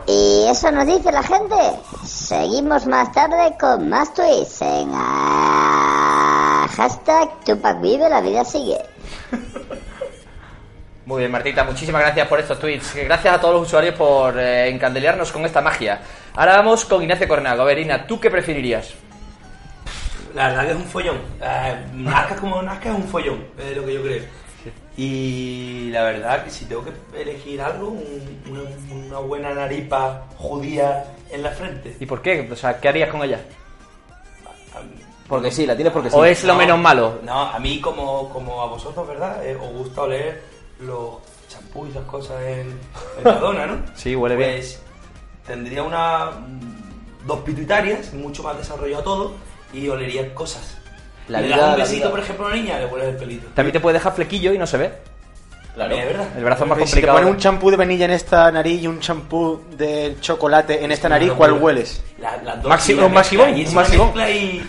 Y 0.06 0.46
eso 0.48 0.70
nos 0.70 0.86
dice 0.86 1.10
la 1.10 1.22
gente. 1.22 1.56
Seguimos 2.04 2.86
más 2.86 3.10
tarde 3.12 3.56
con 3.58 3.88
más 3.88 4.12
tweets 4.12 4.62
en 4.62 4.90
ah, 4.94 6.68
hashtag 6.76 7.40
Tupac 7.44 7.80
la 7.82 8.20
vida 8.20 8.44
sigue. 8.44 8.78
Muy 11.06 11.20
bien, 11.20 11.32
Martita, 11.32 11.64
muchísimas 11.64 12.00
gracias 12.00 12.26
por 12.28 12.40
estos 12.40 12.58
tweets. 12.58 12.94
Gracias 12.94 13.34
a 13.34 13.40
todos 13.40 13.54
los 13.54 13.66
usuarios 13.66 13.94
por 13.94 14.34
eh, 14.38 14.70
con 15.32 15.44
esta 15.44 15.60
magia. 15.60 16.00
Ahora 16.34 16.56
vamos 16.56 16.84
con 16.86 17.02
Ignacio 17.02 17.28
Cornago. 17.28 17.60
A 17.62 17.66
ver, 17.66 17.78
Ina, 17.78 18.06
¿tú 18.06 18.18
qué 18.18 18.30
preferirías? 18.30 18.94
La 20.34 20.48
verdad 20.48 20.64
que 20.66 20.70
es 20.72 20.76
un 20.76 20.84
follón. 20.84 21.16
Eh, 21.40 21.84
nazca 21.94 22.36
como 22.36 22.60
nazca 22.62 22.90
es 22.90 22.96
un 22.96 23.04
follón, 23.04 23.44
es 23.58 23.76
lo 23.76 23.84
que 23.86 23.94
yo 23.94 24.02
creo. 24.02 24.22
Y 24.96 25.90
la 25.90 26.04
verdad 26.04 26.44
que 26.44 26.50
si 26.50 26.64
tengo 26.66 26.84
que 26.84 26.92
elegir 27.20 27.60
algo, 27.60 27.88
un- 27.88 28.42
una, 28.48 28.62
una 29.06 29.18
buena 29.18 29.54
naripa 29.54 30.24
judía 30.36 31.04
en 31.30 31.42
la 31.42 31.50
frente. 31.50 31.96
¿Y 32.00 32.06
por 32.06 32.22
qué? 32.22 32.48
O 32.50 32.56
sea, 32.56 32.80
¿qué 32.80 32.88
harías 32.88 33.10
con 33.10 33.22
ella? 33.22 33.40
Porque 35.28 35.50
sí, 35.50 35.66
la 35.66 35.74
tienes 35.74 35.92
porque 35.92 36.10
sí. 36.10 36.16
¿O 36.18 36.24
es 36.24 36.44
lo 36.44 36.52
No, 36.52 36.58
menos 36.58 36.78
malo? 36.78 37.18
No, 37.22 37.42
a 37.42 37.58
mí 37.58 37.80
como, 37.80 38.28
como 38.30 38.60
a 38.62 38.66
vosotros, 38.66 39.06
¿verdad? 39.08 39.44
Eh, 39.44 39.56
os 39.56 39.72
gusta 39.72 40.02
oler 40.02 40.42
los 40.80 41.16
champú 41.48 41.86
y 41.86 41.90
esas 41.90 42.04
cosas 42.04 42.40
en 42.42 42.78
Mercadona, 43.16 43.66
¿no? 43.66 43.78
Sí, 43.94 44.14
huele 44.14 44.36
bien. 44.36 44.50
Pues 44.52 44.82
tendría 45.46 45.82
una 45.82 46.30
dos 47.26 47.40
pituitarias, 47.40 48.12
mucho 48.12 48.42
más 48.42 48.56
desarrollado 48.58 49.02
todo, 49.02 49.32
y 49.74 49.88
olería 49.88 50.34
cosas. 50.34 50.78
La 51.28 51.40
le 51.40 51.46
vida- 51.48 51.56
das 51.56 51.64
un 51.66 51.70
la 51.78 51.84
besito, 51.84 51.96
vida- 52.00 52.10
por 52.10 52.20
ejemplo, 52.20 52.44
a 52.44 52.48
una 52.48 52.56
niña, 52.56 52.78
le 52.78 52.86
hueles 52.86 53.08
el 53.08 53.16
pelito. 53.16 53.46
También 53.54 53.72
te 53.72 53.80
puede 53.80 53.94
dejar 53.94 54.14
flequillo 54.14 54.52
y 54.52 54.58
no 54.58 54.66
se 54.66 54.76
ve. 54.78 54.92
Claro. 55.74 55.96
Es 55.96 56.04
verdad. 56.06 56.28
El 56.36 56.44
brazo 56.44 56.64
es 56.64 56.70
más 56.70 56.78
Y 56.78 56.82
si 56.82 56.86
te 56.86 56.90
complicado. 56.92 57.18
pones 57.18 57.30
un 57.32 57.38
champú 57.40 57.70
de 57.70 57.76
vainilla 57.76 58.04
en 58.04 58.10
esta 58.12 58.52
nariz 58.52 58.82
y 58.82 58.86
un 58.86 59.00
champú 59.00 59.60
de 59.76 60.16
chocolate 60.20 60.84
en 60.84 60.92
esta 60.92 61.08
nariz, 61.08 61.32
¿cuál 61.32 61.54
hueles? 61.54 62.00
La- 62.18 62.36
las 62.42 62.62
dos 62.62 62.70
Maxi- 62.72 62.90
y 62.90 62.94
una 62.94 63.06
un 63.06 63.12
maximón, 63.12 63.48
un 63.54 63.74
maximón. 63.74 64.12
Y, 64.28 64.62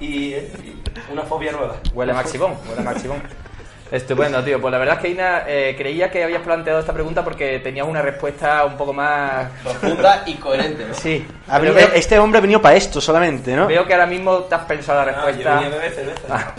y, 0.00 0.06
y 0.34 0.82
una 1.12 1.22
fobia 1.22 1.52
nueva. 1.52 1.76
Huele 1.94 2.12
Maximón, 2.12 2.54
huele 2.68 2.82
Maximón. 2.82 3.22
Estupendo, 3.90 4.42
tío. 4.44 4.60
Pues 4.60 4.70
la 4.72 4.78
verdad 4.78 4.96
es 4.96 5.00
que 5.02 5.08
Ina, 5.08 5.44
eh, 5.46 5.74
creía 5.76 6.10
que 6.10 6.22
habías 6.22 6.42
planteado 6.42 6.80
esta 6.80 6.92
pregunta 6.92 7.24
porque 7.24 7.58
tenías 7.60 7.86
una 7.86 8.02
respuesta 8.02 8.64
un 8.64 8.76
poco 8.76 8.92
más... 8.92 9.48
Profunda 9.62 10.22
y 10.26 10.34
coherente. 10.34 10.84
¿no? 10.86 10.94
Sí. 10.94 11.26
Pero 11.46 11.74
venido- 11.74 11.94
este 11.94 12.18
hombre 12.18 12.38
ha 12.38 12.42
venido 12.42 12.60
para 12.60 12.76
esto 12.76 13.00
solamente, 13.00 13.54
¿no? 13.56 13.66
veo 13.66 13.86
que 13.86 13.94
ahora 13.94 14.06
mismo 14.06 14.38
te 14.40 14.54
has 14.54 14.64
pensado 14.64 15.04
la 15.04 15.12
Ah, 15.12 15.14
yo 15.20 15.26
respuesta. 15.26 15.60
beber 15.60 15.92
cerveza. 15.92 16.20
Ah, 16.28 16.52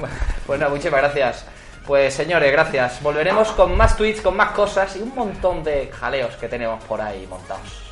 pues 0.45 0.59
nada, 0.59 0.71
muchísimas 0.71 1.01
gracias. 1.01 1.45
Pues 1.85 2.13
señores, 2.13 2.51
gracias. 2.51 3.01
Volveremos 3.01 3.47
con 3.53 3.75
más 3.75 3.95
tweets, 3.97 4.21
con 4.21 4.35
más 4.37 4.51
cosas 4.51 4.95
y 4.95 5.01
un 5.01 5.13
montón 5.15 5.63
de 5.63 5.91
jaleos 5.99 6.35
que 6.35 6.47
tenemos 6.47 6.83
por 6.83 7.01
ahí 7.01 7.25
montados. 7.27 7.88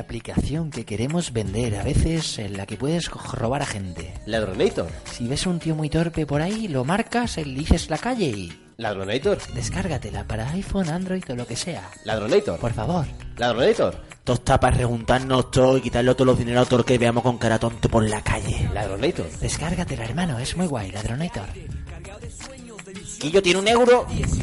Aplicación 0.00 0.70
que 0.70 0.84
queremos 0.84 1.32
vender 1.32 1.76
a 1.76 1.82
veces 1.82 2.38
en 2.38 2.56
la 2.56 2.66
que 2.66 2.76
puedes 2.76 3.08
robar 3.08 3.62
a 3.62 3.66
gente. 3.66 4.12
Ladronator. 4.26 4.88
Si 5.04 5.26
ves 5.26 5.46
un 5.46 5.58
tío 5.58 5.74
muy 5.74 5.88
torpe 5.88 6.26
por 6.26 6.42
ahí, 6.42 6.68
lo 6.68 6.84
marcas, 6.84 7.38
eliges 7.38 7.90
la 7.90 7.98
calle 7.98 8.26
y... 8.26 8.52
Ladronator. 8.76 9.38
Descárgatela 9.52 10.24
para 10.24 10.50
iPhone, 10.50 10.88
Android 10.88 11.22
o 11.28 11.36
lo 11.36 11.46
que 11.46 11.56
sea. 11.56 11.90
Ladronator. 12.04 12.58
Por 12.58 12.72
favor. 12.72 13.06
Ladronator. 13.36 13.94
Todo 14.24 14.36
está 14.36 14.58
para 14.58 14.76
preguntarnos 14.76 15.50
todo 15.50 15.76
y 15.76 15.82
quitarle 15.82 16.14
todos 16.14 16.26
los 16.26 16.38
dineros 16.38 16.66
a 16.66 16.68
todo 16.68 16.80
el 16.80 16.86
que 16.86 16.98
veamos 16.98 17.22
con 17.22 17.38
cara 17.38 17.58
tonto 17.58 17.88
por 17.88 18.08
la 18.08 18.22
calle. 18.22 18.70
Ladronator. 18.72 19.30
Descárgatela, 19.38 20.04
hermano, 20.04 20.38
es 20.38 20.56
muy 20.56 20.66
guay, 20.66 20.90
Ladronator. 20.92 21.48
Quillo 23.18 23.42
tiene 23.42 23.58
un 23.60 23.68
euro. 23.68 24.06
Es 24.18 24.40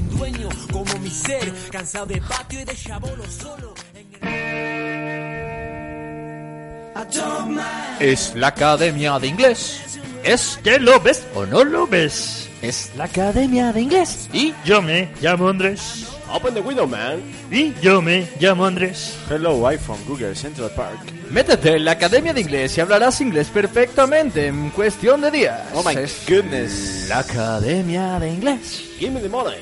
la 8.35 8.47
Academia 8.47 9.19
de 9.19 9.27
Inglés. 9.27 9.99
¿Es 10.23 10.59
que 10.63 10.79
lo 10.79 10.99
ves 10.99 11.25
o 11.35 11.45
no 11.45 11.63
lo 11.63 11.87
ves? 11.87 12.49
Es 12.61 12.91
La 12.97 13.05
Academia 13.05 13.71
de 13.71 13.81
Inglés. 13.81 14.27
Y 14.33 14.53
yo 14.65 14.81
me 14.81 15.09
llamo 15.21 15.47
Andrés. 15.47 16.07
Open 16.33 16.53
the 16.53 16.59
window, 16.59 16.87
man. 16.87 17.21
Y 17.51 17.73
yo 17.81 18.01
me 18.01 18.27
llamo 18.39 18.65
Andrés. 18.65 19.15
Hello 19.29 19.65
iPhone, 19.67 19.99
Google, 20.07 20.35
Central 20.35 20.71
Park. 20.75 20.99
Métete 21.29 21.75
en 21.75 21.85
la 21.85 21.91
Academia 21.91 22.33
de 22.33 22.41
Inglés 22.41 22.77
y 22.77 22.81
hablarás 22.81 23.21
inglés 23.21 23.47
perfectamente 23.49 24.47
en 24.47 24.71
cuestión 24.71 25.21
de 25.21 25.31
días. 25.31 25.61
Oh 25.73 25.83
my 25.83 25.93
Es 25.95 26.25
goodness. 26.27 27.05
La 27.09 27.19
Academia 27.19 28.19
de 28.19 28.29
Inglés. 28.31 28.83
Give 28.97 29.11
me 29.11 29.21
the 29.21 29.29
money. 29.29 29.59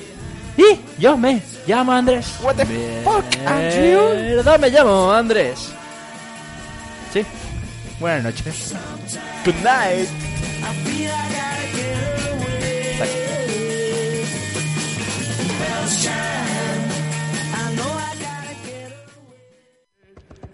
Y 0.57 0.79
yo 1.01 1.17
me 1.17 1.41
llamo 1.67 1.91
Andrés. 1.91 2.39
What 2.41 2.55
the 2.55 2.65
fuck, 3.03 3.25
Andrew? 3.45 4.57
Me 4.59 4.69
llamo 4.69 5.11
Andrés. 5.11 5.73
Sí. 7.15 7.25
Buenas 7.97 8.25
noches. 8.25 8.75
Good 9.45 9.55
night. 9.63 10.09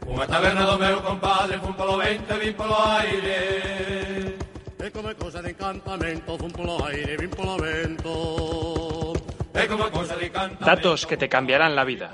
Unha 0.05 0.27
taberna 0.29 0.69
do 0.69 0.77
meu 0.77 1.01
compadre 1.01 1.57
Fun 1.57 1.73
polo 1.73 1.97
20, 1.97 2.29
vin 2.37 2.53
polo 2.53 2.77
aire 2.77 4.37
E 4.77 4.85
come 4.93 5.17
cosa 5.17 5.41
de 5.41 5.49
encantamento 5.57 6.37
Fun 6.37 6.53
polo 6.53 6.77
aire, 6.85 7.17
vin 7.17 7.33
polo 7.33 7.57
vento 7.57 9.17
E 9.49 9.65
como 9.65 9.89
cosa 9.89 10.13
de 10.13 10.29
encantamento 10.29 10.61
Datos 10.61 11.09
que 11.09 11.17
te 11.17 11.25
cambiarán 11.25 11.73
la 11.73 11.81
vida. 11.81 12.13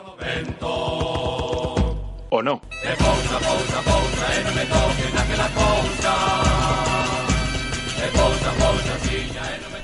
¿O 2.32 2.40
no? 2.40 2.62
E 2.88 2.90
E 2.90 2.94
non 4.44 4.54
me 4.56 4.64
E 4.64 4.68
E 4.68 4.72
non 8.04 9.72
me 9.72 9.78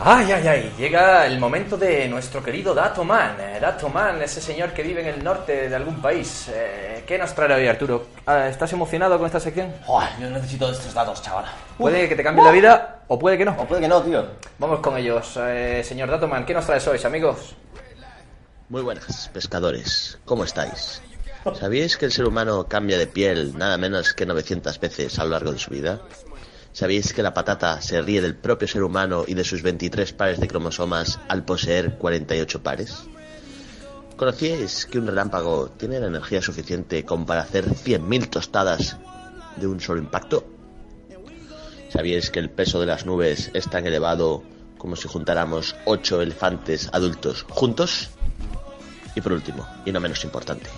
Ay, 0.00 0.30
ay, 0.30 0.46
ay, 0.46 0.72
llega 0.78 1.26
el 1.26 1.40
momento 1.40 1.76
de 1.76 2.06
nuestro 2.06 2.42
querido 2.42 2.74
Dato 2.74 3.02
Man. 3.02 3.36
Eh, 3.40 3.58
Dato 3.60 3.88
Man, 3.88 4.22
ese 4.22 4.40
señor 4.40 4.72
que 4.72 4.82
vive 4.82 5.00
en 5.00 5.08
el 5.08 5.24
norte 5.24 5.68
de 5.68 5.74
algún 5.74 6.00
país. 6.02 6.48
Eh, 6.52 7.02
¿Qué 7.06 7.18
nos 7.18 7.34
trae 7.34 7.52
hoy, 7.54 7.66
Arturo? 7.66 8.08
Ah, 8.26 8.46
¿Estás 8.48 8.72
emocionado 8.74 9.16
con 9.16 9.26
esta 9.26 9.40
sección? 9.40 9.72
Joder, 9.86 10.10
yo 10.20 10.30
necesito 10.30 10.70
estos 10.70 10.92
datos, 10.94 11.22
chaval. 11.22 11.46
Puede 11.78 12.08
que 12.08 12.14
te 12.14 12.22
cambie 12.22 12.44
la 12.44 12.52
vida 12.52 13.00
o 13.08 13.18
puede 13.18 13.38
que 13.38 13.44
no. 13.46 13.56
O 13.58 13.64
puede 13.64 13.80
que 13.80 13.88
no, 13.88 14.02
tío. 14.02 14.24
Vamos 14.58 14.80
con 14.80 14.96
ellos. 14.98 15.36
Eh, 15.40 15.82
señor 15.82 16.10
Dato 16.10 16.28
Man, 16.28 16.44
¿qué 16.44 16.52
nos 16.54 16.66
traes 16.66 16.86
hoy, 16.86 17.00
amigos? 17.04 17.56
Muy 18.68 18.82
buenas, 18.82 19.30
pescadores. 19.32 20.18
¿Cómo 20.26 20.44
estáis? 20.44 21.00
¿Sabíais 21.54 21.96
que 21.96 22.06
el 22.06 22.12
ser 22.12 22.26
humano 22.26 22.66
cambia 22.68 22.98
de 22.98 23.06
piel 23.06 23.56
nada 23.56 23.78
menos 23.78 24.12
que 24.12 24.26
900 24.26 24.78
veces 24.80 25.18
a 25.18 25.24
lo 25.24 25.30
largo 25.30 25.52
de 25.52 25.58
su 25.58 25.70
vida? 25.70 26.02
¿Sabíais 26.72 27.12
que 27.12 27.22
la 27.22 27.34
patata 27.34 27.80
se 27.80 28.00
ríe 28.02 28.20
del 28.20 28.36
propio 28.36 28.68
ser 28.68 28.82
humano 28.82 29.24
y 29.26 29.34
de 29.34 29.44
sus 29.44 29.62
23 29.62 30.12
pares 30.12 30.40
de 30.40 30.48
cromosomas 30.48 31.18
al 31.28 31.44
poseer 31.44 31.96
48 31.96 32.62
pares? 32.62 33.04
¿Conocíais 34.16 34.86
que 34.86 34.98
un 34.98 35.06
relámpago 35.06 35.70
tiene 35.70 36.00
la 36.00 36.08
energía 36.08 36.42
suficiente 36.42 37.04
como 37.04 37.24
para 37.24 37.42
hacer 37.42 37.66
100.000 37.66 38.30
tostadas 38.30 38.96
de 39.56 39.66
un 39.66 39.80
solo 39.80 40.00
impacto? 40.00 40.44
¿Sabíais 41.88 42.30
que 42.30 42.40
el 42.40 42.50
peso 42.50 42.80
de 42.80 42.86
las 42.86 43.06
nubes 43.06 43.50
es 43.54 43.68
tan 43.70 43.86
elevado 43.86 44.42
como 44.76 44.96
si 44.96 45.08
juntáramos 45.08 45.74
8 45.84 46.22
elefantes 46.22 46.90
adultos 46.92 47.44
juntos? 47.48 48.10
Y 49.14 49.20
por 49.20 49.32
último, 49.32 49.66
y 49.84 49.92
no 49.92 50.00
menos 50.00 50.22
importante, 50.22 50.68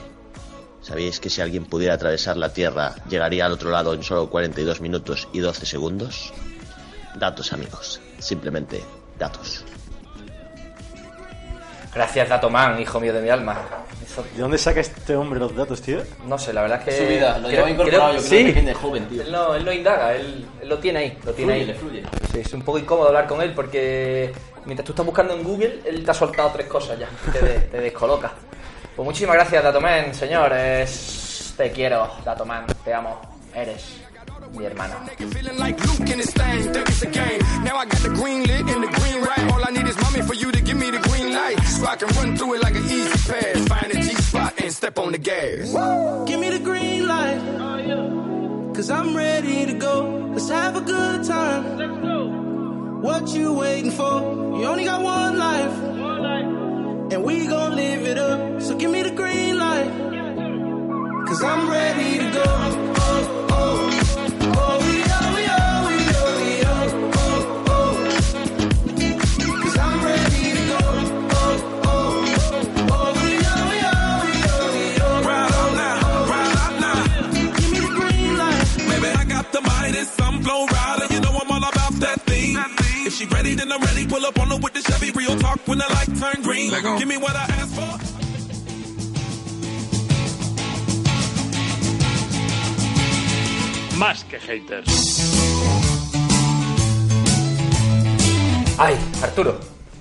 ¿sabíais 0.91 1.21
que 1.21 1.31
si 1.31 1.41
alguien 1.41 1.67
pudiera 1.67 1.95
atravesar 1.95 2.37
la 2.37 2.53
Tierra 2.53 2.97
llegaría 3.09 3.47
al 3.47 3.53
otro 3.53 3.71
lado 3.71 3.95
en 3.95 4.03
solo 4.03 4.29
42 4.29 4.81
minutos 4.81 5.29
y 5.33 5.39
12 5.39 5.65
segundos? 5.65 6.33
Datos 7.15 7.53
amigos, 7.53 8.01
simplemente 8.19 8.83
datos. 9.17 9.65
Gracias, 11.95 12.29
Dato 12.29 12.51
Man, 12.51 12.81
hijo 12.81 12.99
mío 13.01 13.13
de 13.13 13.21
mi 13.21 13.29
alma. 13.29 13.57
Eso- 14.05 14.25
¿De 14.35 14.41
dónde 14.41 14.59
saca 14.59 14.81
este 14.81 15.15
hombre 15.15 15.39
los 15.39 15.55
datos, 15.55 15.81
tío? 15.81 16.03
no 16.27 16.39
sé, 16.39 16.53
la 16.53 16.63
verdad 16.63 16.81
es 16.81 16.85
que... 16.95 17.05
Su 17.05 17.09
vida, 17.09 17.39
lo 17.39 17.47
creo- 17.49 17.59
lleva 17.59 17.71
incorporado, 17.71 18.13
yo 18.15 18.19
creo, 18.19 18.29
sí. 18.29 18.43
desde 18.45 18.63
de 18.63 18.75
joven, 18.75 19.09
tío. 19.09 19.23
Él 19.23 19.31
no, 19.33 19.55
él 19.55 19.65
no 19.65 19.73
indaga, 19.73 20.15
él, 20.17 20.45
él 20.61 20.69
lo 20.69 20.79
tiene 20.79 20.99
ahí, 21.01 21.19
lo 21.25 21.33
tiene 21.33 21.53
Fluye, 21.53 21.61
ahí. 21.61 21.67
le 21.67 21.75
fluye. 21.75 22.03
Sí, 22.33 22.39
es 22.41 22.53
un 22.53 22.63
poco 22.63 22.79
incómodo 22.79 23.09
hablar 23.09 23.27
con 23.29 23.41
él 23.43 23.53
porque 23.55 24.33
mientras 24.67 24.85
tú 24.85 24.93
estás 24.93 25.07
buscando 25.07 25.35
en 25.35 25.45
Google, 25.45 25.81
él 25.85 26.05
te 26.05 26.11
ha 26.11 26.15
soltado 26.15 26.51
tres 26.53 26.67
cosas 26.67 26.99
ya, 26.99 27.09
te, 27.33 27.41
de- 27.45 27.61
te 27.61 27.81
descoloca. 27.81 28.33
Pues 29.01 29.07
muchísimas 29.07 29.37
gracias, 29.37 29.65
Datoman, 29.65 30.13
señor. 30.13 30.53
Es- 30.53 31.55
Te 31.57 31.71
quiero, 31.73 32.07
Datoman, 32.23 32.67
te 32.85 32.93
amo. 32.93 33.19
Eres 33.55 33.97
mi 34.53 34.67
hermano. 34.67 34.97
Cause 48.75 48.91
I'm 48.91 49.17
ready 49.17 49.65
to 49.65 49.79
go. 49.79 50.31
Let's 50.35 50.51
have 50.51 50.77
a 50.77 50.81
good 50.83 51.25
time. 51.27 53.01
What 53.01 53.29
you 53.35 53.55
waiting 53.55 53.93
for? 53.93 54.21
You 54.61 54.67
only 54.67 54.85
got 54.85 55.01
one 55.03 55.39
life. 55.39 55.91
And 57.13 57.25
we 57.25 57.49
cause 61.31 61.43
I'm 61.45 61.71
ready 61.71 62.19
to 62.19 62.31
go. 62.33 62.43
Oh, 62.43 63.47
oh, 63.53 63.91
oh, 64.59 64.79
we 64.83 64.97
oh, 65.07 65.35
we 65.37 65.43
oh, 65.47 65.87
we 65.87 65.97
oh, 66.19 66.35
we 66.43 66.51
oh. 67.71 67.95
Cause 69.63 69.79
I'm 69.79 70.05
ready 70.05 70.45
to 70.59 70.63
go. 70.67 70.79
Oh, 71.31 71.39
oh, 71.87 71.91
oh, 72.91 73.13
we 73.15 73.31
oh, 73.47 73.63
we 73.71 73.79
oh, 73.79 74.03
we 74.25 74.33
oh, 74.51 74.67
we 74.75 74.85
oh. 75.01 75.23
Ride 75.29 75.53
on 75.63 75.71
now, 75.77 76.27
ride 76.33 76.59
on 76.67 76.75
now. 76.81 76.99
Give 77.61 77.71
me 77.71 77.79
the 77.79 77.93
green 77.95 78.33
light. 78.37 78.67
Baby, 78.91 79.09
I 79.17 79.25
got 79.25 79.47
the 79.53 79.61
mightiest, 79.61 80.21
I'm 80.21 80.43
flow 80.43 80.67
rider. 80.67 81.07
You 81.15 81.21
know 81.21 81.31
I'm 81.41 81.51
all 81.51 81.69
about 81.69 81.93
that 82.01 82.23
thing. 82.23 82.57
If 83.07 83.15
she 83.15 83.27
ready, 83.27 83.55
then 83.55 83.71
I'm 83.71 83.81
ready. 83.83 84.05
Pull 84.07 84.27
up 84.27 84.37
on 84.41 84.49
her 84.51 84.57
with 84.59 84.73
the 84.75 84.83
Chevy. 84.83 85.13
Real 85.13 85.39
talk 85.39 85.61
when 85.69 85.79
the 85.79 85.87
light 85.89 86.11
turn 86.19 86.43
green. 86.43 86.71
Give 86.99 87.07
me 87.09 87.19
what 87.19 87.37
I 87.37 87.45
asked 87.45 87.75
for. 87.77 88.10
Más 94.01 94.25
que 94.25 94.41
haters. 94.41 94.89
Ay, 98.79 98.97
Arturo. 99.23 99.61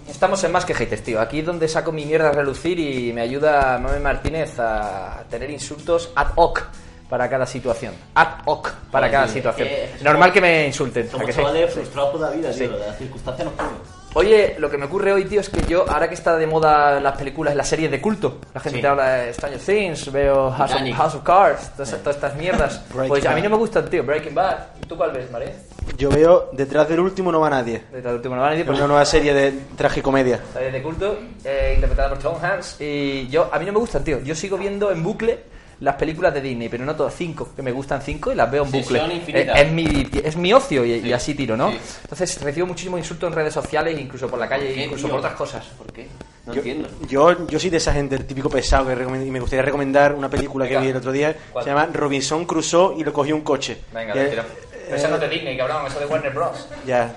Estamos 0.09 0.41
en 0.45 0.53
más 0.53 0.63
que 0.63 0.73
haters, 0.73 1.03
tío. 1.03 1.19
Aquí 1.19 1.39
es 1.39 1.45
donde 1.45 1.67
saco 1.67 1.91
mi 1.91 2.05
mierda 2.05 2.29
a 2.29 2.31
relucir 2.31 2.79
y 2.79 3.11
me 3.11 3.19
ayuda 3.21 3.77
Mame 3.77 3.99
Martínez 3.99 4.57
a 4.57 5.23
tener 5.29 5.49
insultos 5.51 6.11
ad 6.15 6.29
hoc 6.35 6.63
para 7.09 7.29
cada 7.29 7.45
situación. 7.45 7.93
Ad 8.15 8.39
hoc 8.45 8.71
para 8.89 9.07
Joder, 9.07 9.11
cada 9.11 9.27
situación. 9.27 9.67
es 9.67 9.97
que 9.97 10.03
Normal 10.03 10.31
que 10.31 10.39
me 10.41 10.67
insulten. 10.67 11.05
¿a 11.07 11.11
Somos 11.11 11.27
sí? 11.27 11.33
chavales 11.35 11.73
frustrados 11.73 12.11
por 12.11 12.21
la 12.21 12.29
vida, 12.31 12.53
Sí. 12.53 12.59
tío. 12.59 12.77
Las 12.77 12.97
circunstancias 12.97 13.45
nos 13.45 13.53
ponen. 13.55 13.98
Oye, 14.15 14.55
lo 14.57 14.71
que 14.71 14.77
me 14.77 14.85
ocurre 14.85 15.13
hoy, 15.13 15.25
tío, 15.25 15.39
es 15.39 15.49
que 15.49 15.61
yo, 15.67 15.85
ahora 15.87 16.07
que 16.09 16.15
está 16.15 16.35
de 16.35 16.47
moda 16.47 16.99
las 16.99 17.15
películas, 17.15 17.55
las 17.55 17.67
series 17.69 17.91
de 17.91 18.01
culto, 18.01 18.39
la 18.55 18.59
gente 18.59 18.79
Sí. 18.81 18.85
habla 18.85 19.09
de 19.17 19.33
Stranger 19.33 19.59
Things, 19.59 20.11
veo 20.11 20.49
House 20.51 20.73
of. 20.73 20.81
House 20.97 21.15
of 21.15 21.23
Cards, 21.23 21.71
todas, 21.77 21.91
todas 21.99 22.15
estas 22.15 22.35
mierdas. 22.35 22.83
Breaking 22.89 23.07
pues 23.07 23.25
a 23.27 23.35
mí 23.35 23.41
no 23.41 23.49
Bad. 23.49 23.51
me 23.51 23.57
gustan, 23.57 23.87
tío. 23.89 24.03
Breaking 24.03 24.33
Bad. 24.33 24.57
¿Tú 24.87 24.97
cuál 24.97 25.11
ves, 25.11 25.29
María? 25.29 25.51
Yo 25.95 26.09
veo 26.09 26.49
detrás 26.53 26.89
del 26.89 27.01
último 27.01 27.31
no 27.31 27.39
va 27.39 27.51
nadie. 27.51 27.83
Detrás 27.91 28.05
del 28.05 28.15
último 28.15 28.35
no 28.35 28.41
va 28.41 28.49
nadie, 28.49 28.65
pues- 28.65 28.77
Una 28.79 28.87
nueva 28.87 29.05
serie 29.05 29.33
de 29.33 29.53
tragicomedia. 29.77 30.39
Serie 30.53 30.71
de 30.71 30.81
culto, 30.81 31.15
eh, 31.45 31.73
interpretada 31.75 32.09
por 32.09 32.17
Tom 32.17 32.35
Hanks. 32.43 32.77
Y 32.81 33.27
yo, 33.27 33.47
a 33.51 33.59
mí 33.59 33.65
no 33.67 33.73
me 33.73 33.79
gustan, 33.79 34.03
tío. 34.03 34.19
Yo 34.21 34.33
sigo 34.33 34.57
viendo 34.57 34.91
en 34.91 35.03
bucle 35.03 35.39
las 35.81 35.95
películas 35.95 36.33
de 36.33 36.41
Disney, 36.41 36.67
pero 36.69 36.83
no 36.85 36.95
todas, 36.95 37.13
cinco, 37.15 37.49
que 37.55 37.61
me 37.61 37.71
gustan 37.71 38.01
cinco 38.01 38.31
y 38.31 38.35
las 38.35 38.51
veo 38.51 38.63
en 38.65 38.71
bucle. 38.71 38.99
Sesión 38.99 39.11
infinita. 39.11 39.53
Eh, 39.59 39.63
es, 39.65 39.71
mi, 39.71 40.09
es 40.23 40.35
mi 40.35 40.53
ocio 40.53 40.83
y, 40.85 40.91
y 40.93 41.01
Sí. 41.03 41.13
así 41.13 41.33
tiro, 41.35 41.55
¿no? 41.55 41.71
Sí. 41.71 41.79
Entonces 42.03 42.41
recibo 42.41 42.67
muchísimo 42.67 42.97
insulto 42.97 43.27
en 43.27 43.33
redes 43.33 43.53
sociales, 43.53 43.97
incluso 43.99 44.27
por 44.27 44.39
la 44.39 44.49
calle, 44.49 44.73
qué, 44.73 44.83
incluso 44.83 45.05
tío? 45.05 45.11
por 45.11 45.19
otras 45.19 45.33
cosas. 45.35 45.65
¿Por 45.77 45.91
qué? 45.93 46.07
No 46.45 46.53
Yo, 46.53 46.57
entiendo. 46.59 46.89
yo, 47.07 47.47
yo 47.47 47.59
soy 47.59 47.69
de 47.69 47.77
esa 47.77 47.93
gente, 47.93 48.15
el 48.15 48.25
típico 48.25 48.49
pesado 48.49 48.87
que 48.87 48.93
y 49.03 49.31
me 49.31 49.39
gustaría 49.39 49.63
recomendar 49.63 50.13
una 50.13 50.29
película 50.29 50.65
que 50.65 50.71
Venga. 50.71 50.81
vi 50.83 50.89
el 50.89 50.97
otro 50.97 51.11
día. 51.11 51.35
¿Cuál? 51.53 51.63
Se 51.63 51.69
llama 51.69 51.87
Robinson 51.93 52.45
Crusoe 52.45 52.95
y 52.99 53.03
lo 53.03 53.13
cogió 53.13 53.35
un 53.35 53.41
coche. 53.41 53.81
Venga, 53.93 54.13
Que- 54.13 54.25
tira. 54.25 54.45
eh, 54.73 54.93
Eso 54.95 55.07
no 55.07 55.15
es 55.15 55.21
de 55.21 55.29
Disney, 55.29 55.55
cabrón, 55.57 55.85
eso 55.87 55.99
de 55.99 56.05
Warner 56.07 56.33
Bros. 56.33 56.67
Ya. 56.85 57.13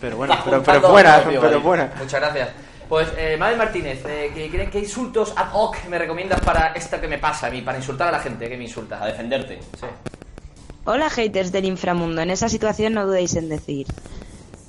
Pero 0.00 0.16
bueno, 0.16 0.36
pero, 0.44 0.62
pero 0.62 0.88
buena, 0.90 1.22
pero 1.24 1.60
buena. 1.60 1.92
Muchas 1.98 2.20
gracias. 2.20 2.48
Pues, 2.88 3.08
eh, 3.16 3.36
Mabel 3.38 3.56
Martínez, 3.56 4.04
eh, 4.06 4.30
¿qué, 4.34 4.50
qué, 4.50 4.68
qué 4.70 4.78
insultos 4.78 5.32
ad 5.36 5.52
hoc 5.52 5.76
me 5.88 5.98
recomiendas 5.98 6.40
para 6.40 6.72
esto 6.72 7.00
que 7.00 7.08
me 7.08 7.18
pasa 7.18 7.46
a 7.46 7.50
mí, 7.50 7.62
para 7.62 7.78
insultar 7.78 8.08
a 8.08 8.12
la 8.12 8.20
gente 8.20 8.48
que 8.48 8.56
me 8.56 8.64
insulta? 8.64 9.02
A 9.02 9.06
defenderte. 9.06 9.60
Sí. 9.78 9.86
Hola 10.84 11.08
haters 11.08 11.50
del 11.50 11.64
inframundo, 11.64 12.20
en 12.20 12.30
esa 12.30 12.48
situación 12.48 12.94
no 12.94 13.06
dudéis 13.06 13.36
en 13.36 13.48
decir 13.48 13.86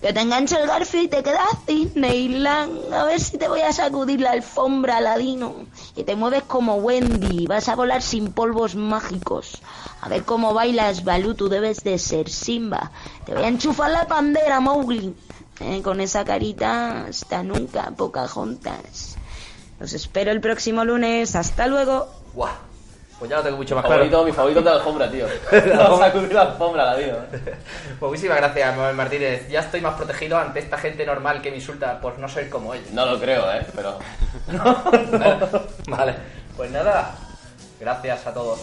que 0.06 0.14
te 0.14 0.20
engancho 0.20 0.60
el 0.60 0.68
garfio 0.68 1.02
y 1.02 1.08
te 1.08 1.24
quedas 1.24 1.66
Disneyland, 1.66 2.94
a 2.94 3.06
ver 3.06 3.20
si 3.20 3.40
te 3.40 3.48
voy 3.48 3.62
a 3.62 3.74
sacudir 3.74 4.22
la 4.22 4.34
alfombra 4.34 5.02
ladino 5.02 5.66
y 5.96 6.04
te 6.04 6.16
mueves 6.16 6.44
como 6.44 6.76
Wendy, 6.76 7.48
vas 7.48 7.70
a 7.70 7.76
volar 7.76 8.04
sin 8.04 8.32
polvos 8.32 8.76
mágicos, 8.76 9.64
a 10.02 10.08
ver 10.08 10.24
cómo 10.24 10.54
bailas 10.54 11.04
Balú, 11.04 11.34
tú 11.34 11.50
debes 11.50 11.84
de 11.84 11.98
ser 11.98 12.30
Simba, 12.30 12.92
te 13.26 13.34
voy 13.34 13.46
a 13.46 13.48
enchufar 13.48 13.90
la 13.90 14.08
pandera 14.08 14.60
Mowgli, 14.60 15.16
Eh, 15.60 15.82
con 15.82 16.02
esa 16.02 16.26
carita 16.26 17.06
hasta 17.06 17.42
nunca, 17.44 17.92
Pocahontas. 17.96 19.16
Os 19.80 19.94
espero 19.94 20.32
el 20.32 20.42
próximo 20.42 20.84
lunes, 20.86 21.36
hasta 21.36 21.68
luego. 21.68 22.08
Guau. 22.34 22.52
Pues 23.18 23.32
ya 23.32 23.38
lo 23.38 23.44
tengo 23.44 23.58
mucho 23.58 23.76
más 23.76 23.84
Favorito, 23.86 24.10
claro. 24.10 24.26
mi 24.26 24.32
favorito 24.34 24.60
de 24.60 24.66
la 24.66 24.76
alfombra, 24.76 25.10
tío. 25.10 25.26
La 25.52 25.60
La 25.66 25.82
alfombra. 25.84 26.08
sacudir 26.08 26.34
la 26.34 26.42
alfombra, 26.42 26.86
la 26.86 26.98
digo. 26.98 27.18
Pues 27.98 28.10
muchísimas 28.12 28.38
gracias, 28.38 28.76
Mabel 28.76 28.96
Martínez. 28.96 29.48
Ya 29.50 29.62
estoy 29.62 29.80
más 29.80 29.96
protegido 29.96 30.38
ante 30.38 30.60
esta 30.60 30.78
gente 30.78 31.06
normal 31.06 31.42
que 31.42 31.50
me 31.50 31.56
insulta 31.58 32.02
por 32.02 32.20
no 32.20 32.28
ser 32.28 32.50
como 32.50 32.74
ellos. 32.74 32.92
No 32.92 33.06
lo 33.06 33.18
creo, 33.18 33.50
eh, 33.54 33.66
pero. 33.74 33.98
Vale, 35.88 36.16
pues 36.58 36.72
nada, 36.72 37.16
gracias 37.80 38.28
a 38.28 38.34
todos. 38.34 38.60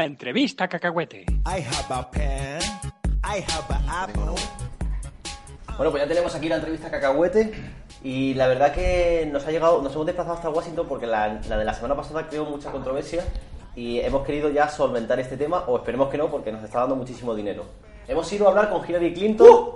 La 0.00 0.06
entrevista 0.06 0.66
cacahuete. 0.66 1.26
I 1.44 1.60
have 1.60 1.90
a 1.94 2.10
pen. 2.10 2.58
I 3.22 3.44
have 3.46 3.66
an 3.68 3.84
apple. 3.86 4.32
Bueno, 5.76 5.90
pues 5.90 6.02
ya 6.02 6.08
tenemos 6.08 6.34
aquí 6.34 6.48
la 6.48 6.54
entrevista 6.56 6.90
cacahuete. 6.90 7.52
Y 8.02 8.32
la 8.32 8.46
verdad 8.48 8.72
que 8.72 9.28
nos 9.30 9.46
ha 9.46 9.50
llegado, 9.50 9.82
nos 9.82 9.92
hemos 9.92 10.06
desplazado 10.06 10.36
hasta 10.36 10.48
Washington 10.48 10.86
porque 10.88 11.06
la, 11.06 11.38
la 11.46 11.58
de 11.58 11.66
la 11.66 11.74
semana 11.74 11.94
pasada 11.96 12.26
creó 12.30 12.46
mucha 12.46 12.70
controversia 12.72 13.22
y 13.76 14.00
hemos 14.00 14.24
querido 14.24 14.48
ya 14.48 14.70
solventar 14.70 15.20
este 15.20 15.36
tema, 15.36 15.64
o 15.66 15.76
esperemos 15.76 16.08
que 16.08 16.16
no, 16.16 16.30
porque 16.30 16.50
nos 16.50 16.64
está 16.64 16.78
dando 16.80 16.96
muchísimo 16.96 17.34
dinero. 17.34 17.66
Hemos 18.08 18.32
ido 18.32 18.46
a 18.46 18.52
hablar 18.52 18.70
con 18.70 18.88
Hillary 18.88 19.12
Clinton 19.12 19.72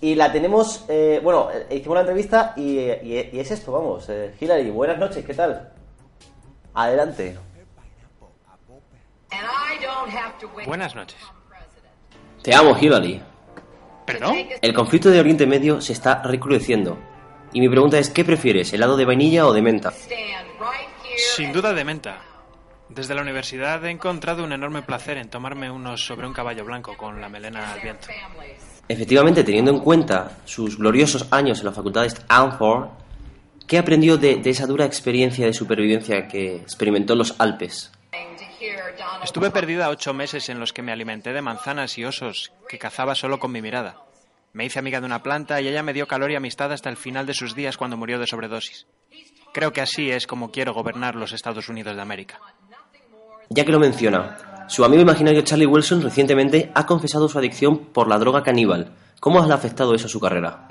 y 0.00 0.16
la 0.16 0.32
tenemos, 0.32 0.86
eh, 0.88 1.20
bueno, 1.22 1.50
eh, 1.52 1.76
hicimos 1.76 1.94
la 1.94 2.00
entrevista 2.00 2.52
y, 2.56 2.80
y- 2.80 3.30
y 3.32 3.38
es 3.38 3.48
esto, 3.52 3.70
vamos. 3.70 4.08
Eh, 4.08 4.34
Hillary, 4.40 4.70
buenas 4.72 4.98
noches, 4.98 5.24
¿qué 5.24 5.34
tal? 5.34 5.70
Adelante. 6.74 7.36
Buenas 10.66 10.94
noches. 10.94 11.18
Te 12.42 12.54
amo, 12.54 12.76
Hillary. 12.78 13.22
¿Perdón? 14.06 14.36
El 14.62 14.72
conflicto 14.72 15.10
de 15.10 15.20
Oriente 15.20 15.46
Medio 15.46 15.80
se 15.80 15.92
está 15.92 16.22
recrudeciendo. 16.22 16.98
Y 17.52 17.60
mi 17.60 17.68
pregunta 17.68 17.98
es, 17.98 18.10
¿qué 18.10 18.24
prefieres, 18.24 18.72
helado 18.72 18.96
de 18.96 19.04
vainilla 19.04 19.46
o 19.46 19.52
de 19.52 19.62
menta? 19.62 19.92
Sin 21.36 21.52
duda 21.52 21.72
de 21.72 21.84
menta. 21.84 22.18
Desde 22.88 23.14
la 23.14 23.22
universidad 23.22 23.84
he 23.84 23.90
encontrado 23.90 24.44
un 24.44 24.52
enorme 24.52 24.82
placer 24.82 25.18
en 25.18 25.28
tomarme 25.28 25.70
unos 25.70 26.04
sobre 26.04 26.26
un 26.26 26.32
caballo 26.32 26.64
blanco 26.64 26.96
con 26.96 27.20
la 27.20 27.28
melena 27.28 27.72
al 27.72 27.80
viento. 27.80 28.08
Efectivamente, 28.88 29.44
teniendo 29.44 29.70
en 29.70 29.80
cuenta 29.80 30.38
sus 30.46 30.78
gloriosos 30.78 31.30
años 31.30 31.58
en 31.58 31.66
la 31.66 31.72
facultad 31.72 32.02
de 32.02 32.08
Stanford, 32.08 32.88
¿qué 33.66 33.76
aprendió 33.76 34.16
de, 34.16 34.36
de 34.36 34.50
esa 34.50 34.66
dura 34.66 34.86
experiencia 34.86 35.44
de 35.44 35.52
supervivencia 35.52 36.26
que 36.28 36.56
experimentó 36.56 37.12
en 37.12 37.18
los 37.18 37.38
Alpes? 37.38 37.92
Estuve 39.22 39.50
perdida 39.50 39.88
ocho 39.88 40.14
meses 40.14 40.48
en 40.48 40.60
los 40.60 40.72
que 40.72 40.82
me 40.82 40.92
alimenté 40.92 41.32
de 41.32 41.42
manzanas 41.42 41.98
y 41.98 42.04
osos 42.04 42.52
que 42.68 42.78
cazaba 42.78 43.14
solo 43.14 43.38
con 43.38 43.52
mi 43.52 43.62
mirada. 43.62 44.02
Me 44.52 44.64
hice 44.64 44.78
amiga 44.78 45.00
de 45.00 45.06
una 45.06 45.22
planta 45.22 45.60
y 45.60 45.68
ella 45.68 45.82
me 45.82 45.92
dio 45.92 46.08
calor 46.08 46.30
y 46.30 46.36
amistad 46.36 46.72
hasta 46.72 46.88
el 46.88 46.96
final 46.96 47.26
de 47.26 47.34
sus 47.34 47.54
días 47.54 47.76
cuando 47.76 47.96
murió 47.96 48.18
de 48.18 48.26
sobredosis. 48.26 48.86
Creo 49.52 49.72
que 49.72 49.80
así 49.80 50.10
es 50.10 50.26
como 50.26 50.50
quiero 50.50 50.74
gobernar 50.74 51.14
los 51.14 51.32
Estados 51.32 51.68
Unidos 51.68 51.94
de 51.96 52.02
América. 52.02 52.40
Ya 53.50 53.64
que 53.64 53.72
lo 53.72 53.78
menciona, 53.78 54.66
su 54.68 54.84
amigo 54.84 55.02
imaginario 55.02 55.42
Charlie 55.42 55.66
Wilson 55.66 56.02
recientemente 56.02 56.70
ha 56.74 56.86
confesado 56.86 57.28
su 57.28 57.38
adicción 57.38 57.86
por 57.86 58.08
la 58.08 58.18
droga 58.18 58.42
caníbal. 58.42 58.92
¿Cómo 59.20 59.40
ha 59.40 59.54
afectado 59.54 59.94
eso 59.94 60.06
a 60.06 60.10
su 60.10 60.20
carrera? 60.20 60.68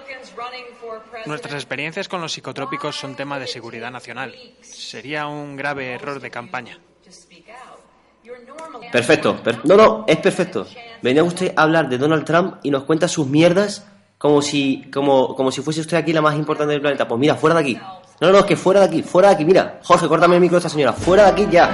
Nuestras 1.26 1.56
experiencias 1.56 2.08
con 2.08 2.22
los 2.22 2.32
psicotrópicos 2.32 2.96
son 2.96 3.16
tema 3.16 3.40
de 3.40 3.48
seguridad 3.48 3.92
nacional. 3.92 4.34
Sería 4.62 5.28
un 5.28 5.56
grave 5.58 5.94
error 5.94 6.22
de 6.22 6.30
campaña. 6.30 6.80
Perfecto. 8.92 9.36
per- 9.44 9.66
no, 9.66 9.76
no, 9.76 10.06
es 10.08 10.18
perfecto. 10.18 10.66
Venía 11.02 11.24
usted 11.24 11.54
a 11.56 11.64
hablar 11.64 11.90
de 11.90 11.98
Donald 11.98 12.24
Trump 12.26 12.56
y 12.64 12.72
nos 12.72 12.84
cuenta 12.84 13.08
sus 13.08 13.28
mierdas 13.28 13.86
como 14.18 14.42
si, 14.42 14.90
como, 14.94 15.36
como 15.36 15.52
si 15.52 15.62
fuese 15.62 15.82
usted 15.82 15.98
aquí 15.98 16.14
la 16.14 16.22
más 16.22 16.36
importante 16.36 16.72
del 16.72 16.82
planeta. 16.82 17.08
Pues 17.08 17.20
mira, 17.20 17.36
fuera 17.36 17.56
de 17.56 17.62
aquí. 17.62 17.80
No, 18.20 18.32
no, 18.32 18.40
es 18.40 18.46
que 18.46 18.56
fuera 18.56 18.80
de 18.82 18.86
aquí, 18.88 19.04
fuera 19.04 19.30
de 19.30 19.36
aquí. 19.36 19.46
Mira, 19.46 19.80
Jorge, 19.84 20.08
córtame 20.08 20.36
el 20.36 20.42
micro 20.42 20.58
a 20.58 20.60
esta 20.60 20.70
señora. 20.70 20.94
Fuera 20.94 21.26
de 21.26 21.32
aquí 21.32 21.48
ya. 21.52 21.70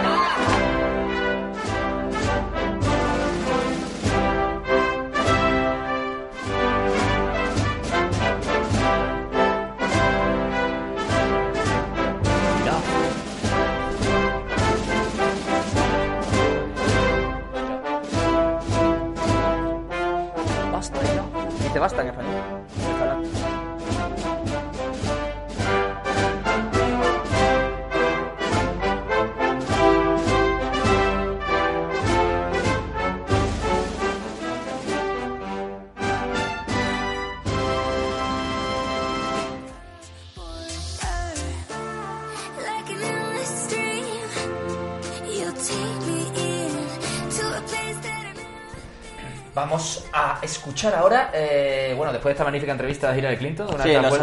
Vamos 49.55 50.03
a 50.11 50.39
escuchar 50.41 50.95
ahora, 50.95 51.29
eh, 51.31 51.93
bueno, 51.95 52.11
después 52.11 52.31
de 52.31 52.33
esta 52.33 52.43
magnífica 52.43 52.71
entrevista 52.71 53.11
de 53.11 53.19
Hillary 53.19 53.37
Clinton, 53.37 53.67
una 53.71 53.83
Sí, 53.83 53.89
vez 53.89 54.01
nos 54.01 54.11
nos 54.11 54.17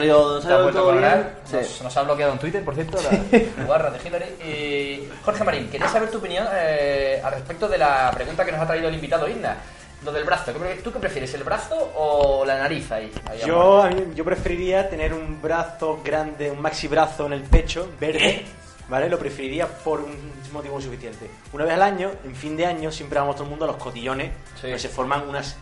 todo 0.74 0.92
bien. 0.92 1.26
nos, 1.52 1.82
nos 1.82 1.96
ha 1.96 2.02
bloqueado 2.02 2.32
en 2.32 2.38
Twitter, 2.40 2.64
por 2.64 2.74
cierto, 2.74 2.98
la 3.00 3.64
guarra 3.64 3.90
de 3.92 4.08
Hillary. 4.08 4.24
Y 4.44 5.08
Jorge 5.24 5.44
Marín, 5.44 5.68
quería 5.70 5.86
saber 5.88 6.10
tu 6.10 6.18
opinión 6.18 6.48
eh, 6.52 7.20
al 7.22 7.32
respecto 7.32 7.68
de 7.68 7.78
la 7.78 8.10
pregunta 8.12 8.44
que 8.44 8.50
nos 8.50 8.60
ha 8.60 8.66
traído 8.66 8.88
el 8.88 8.94
invitado 8.94 9.28
Inda. 9.28 9.56
Lo 10.04 10.10
del 10.12 10.24
brazo, 10.24 10.52
¿qué 10.52 10.58
pre- 10.58 10.74
¿tú 10.76 10.90
qué 10.92 10.98
prefieres, 10.98 11.32
el 11.34 11.44
brazo 11.44 11.76
o 11.94 12.44
la 12.44 12.56
nariz 12.58 12.90
ahí? 12.90 13.12
ahí 13.30 13.38
Yo, 13.46 13.82
a 13.82 13.88
mí- 13.90 14.12
yo 14.14 14.24
preferiría 14.24 14.88
tener 14.90 15.12
un 15.12 15.40
brazo 15.40 16.00
grande, 16.02 16.50
un 16.50 16.60
maxi 16.60 16.88
brazo 16.88 17.26
en 17.26 17.34
el 17.34 17.42
pecho, 17.42 17.88
verde, 18.00 18.44
¿vale? 18.90 19.08
Lo 19.08 19.18
preferiría 19.18 19.66
por 19.68 20.00
un 20.00 20.32
motivo 20.52 20.80
suficiente. 20.80 21.30
Una 21.52 21.64
vez 21.64 21.74
al 21.74 21.82
año, 21.82 22.10
en 22.24 22.34
fin 22.34 22.56
de 22.56 22.66
año, 22.66 22.90
siempre 22.90 23.18
vamos 23.18 23.36
todo 23.36 23.44
el 23.44 23.50
mundo 23.50 23.64
a 23.64 23.68
los 23.68 23.76
cotillones, 23.76 24.32
donde 24.60 24.78
se 24.80 24.88
forman 24.88 25.26
unas 25.28 25.56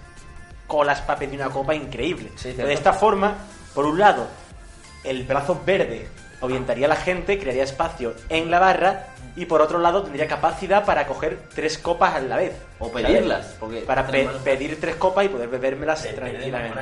colas 0.67 1.01
para 1.03 1.19
pedir 1.21 1.39
una 1.41 1.51
copa 1.51 1.75
increíble. 1.75 2.31
cierto. 2.37 2.67
de 2.67 2.73
esta 2.73 2.93
forma, 2.93 3.35
por 3.75 3.85
un 3.87 3.99
lado, 3.99 4.27
el 5.05 5.23
brazo 5.25 5.61
verde 5.65 6.09
orientaría 6.41 6.87
a 6.87 6.89
la 6.89 6.97
gente, 6.97 7.39
crearía 7.39 7.65
espacio 7.65 8.15
en 8.29 8.51
la 8.51 8.59
barra, 8.59 9.07
y 9.37 9.47
por 9.47 9.61
otro 9.63 9.79
lado 9.79 10.03
tendría 10.03 10.27
capacidad 10.27 10.85
para 10.85 11.07
coger 11.07 11.39
tres 11.55 11.79
copas 11.79 12.15
a 12.15 12.21
la 12.21 12.37
vez. 12.37 12.55
O 12.81 12.91
pedirlas, 12.91 13.55
porque 13.61 13.81
Para 13.83 14.05
pe- 14.07 14.29
pedir 14.43 14.81
tres 14.81 14.97
copas 14.97 15.27
y 15.27 15.29
poder 15.29 15.49
bebérmelas 15.49 16.03
tranquilamente. 16.15 16.81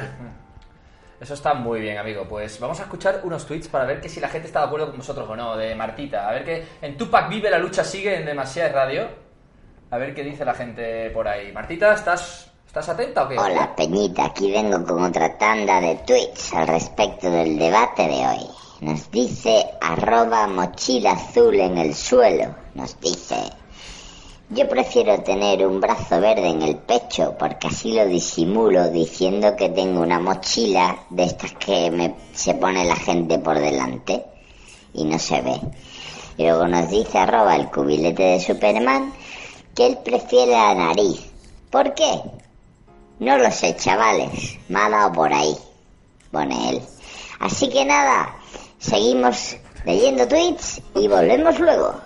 Eso 1.21 1.35
está 1.35 1.55
muy 1.55 1.81
bien, 1.81 1.99
amigo. 1.99 2.27
Pues 2.29 2.61
vamos 2.61 2.79
a 2.81 2.83
escuchar 2.83 3.21
unos 3.25 3.47
tweets 3.47 3.69
para 3.69 3.87
ver 3.87 4.01
que 4.01 4.09
si 4.09 4.21
la 4.21 4.29
gente 4.29 4.49
está 4.49 4.61
de 4.61 4.67
acuerdo 4.67 4.89
con 4.89 4.99
vosotros 4.99 5.29
o 5.29 5.37
no, 5.37 5.57
de 5.57 5.75
Martita. 5.75 6.29
A 6.29 6.33
ver 6.33 6.45
que 6.45 6.65
en 6.83 6.97
Tupac 6.97 7.29
Vive 7.29 7.51
la 7.51 7.59
lucha 7.59 7.83
sigue 7.83 8.17
en 8.17 8.27
Demasiada 8.27 8.73
Radio. 8.73 9.09
A 9.91 9.99
ver 9.99 10.15
qué 10.15 10.23
dice 10.23 10.45
la 10.45 10.55
gente 10.55 11.11
por 11.11 11.27
ahí. 11.27 11.53
Martita, 11.53 11.95
¿estás, 11.95 12.51
¿estás 12.67 12.89
atenta 12.89 13.25
o 13.25 13.29
qué? 13.29 13.39
Hola 13.39 13.75
Peñita, 13.75 14.27
aquí 14.27 14.51
vengo 14.51 14.85
con 14.85 15.05
otra 15.05 15.39
tanda 15.39 15.81
de 15.81 15.95
tweets 16.07 16.53
al 16.53 16.67
respecto 16.67 17.31
del 17.31 17.59
debate 17.59 18.07
de 18.09 18.27
hoy. 18.27 18.47
Nos 18.81 19.11
dice 19.11 19.65
arroba 19.81 20.47
mochila 20.47 21.13
azul 21.13 21.55
en 21.55 21.79
el 21.79 21.95
suelo. 21.95 22.55
Nos 22.75 23.01
dice, 23.01 23.37
yo 24.49 24.69
prefiero 24.69 25.23
tener 25.23 25.67
un 25.67 25.81
brazo 25.81 26.21
verde 26.21 26.49
en 26.49 26.63
el 26.63 26.77
pecho 26.77 27.35
porque 27.37 27.67
así 27.67 27.93
lo 27.93 28.07
disimulo 28.07 28.91
diciendo 28.91 29.57
que 29.57 29.69
tengo 29.71 30.03
una 30.03 30.21
mochila 30.21 30.99
de 31.11 31.25
estas 31.25 31.53
que 31.55 31.91
me, 31.91 32.15
se 32.33 32.55
pone 32.55 32.85
la 32.85 32.95
gente 32.95 33.39
por 33.41 33.59
delante 33.59 34.25
y 34.95 35.05
no 35.05 35.19
se 35.19 35.41
ve. 35.43 35.61
Y 36.39 36.45
luego 36.45 36.69
nos 36.69 36.89
dice 36.91 37.19
arroba 37.19 37.57
el 37.57 37.71
cubilete 37.71 38.23
de 38.23 38.41
Superman 38.41 39.13
que 39.75 39.87
él 39.87 39.99
prefiere 40.05 40.53
la 40.53 40.75
nariz. 40.75 41.27
¿Por 41.71 41.95
qué? 41.95 42.21
No 43.19 43.39
lo 43.39 43.51
sé, 43.51 43.75
chavales. 43.77 44.59
Me 44.69 44.79
ha 44.79 44.89
dado 44.89 45.13
por 45.13 45.33
ahí. 45.33 45.57
Pone 46.31 46.71
él. 46.71 46.83
Así 47.41 47.69
que 47.69 47.85
nada, 47.85 48.37
seguimos 48.79 49.57
leyendo 49.85 50.29
tweets 50.29 50.83
y 50.95 51.09
volvemos 51.09 51.59
luego. 51.59 52.06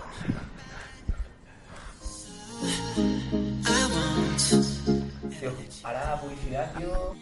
Parada 5.83 6.21
publicidad, 6.21 6.73
tío. 6.77 7.15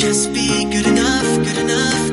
just 0.00 0.32
be 0.32 0.64
good 0.64 0.86
enough, 0.86 1.36
good 1.44 1.58
enough. 1.58 2.09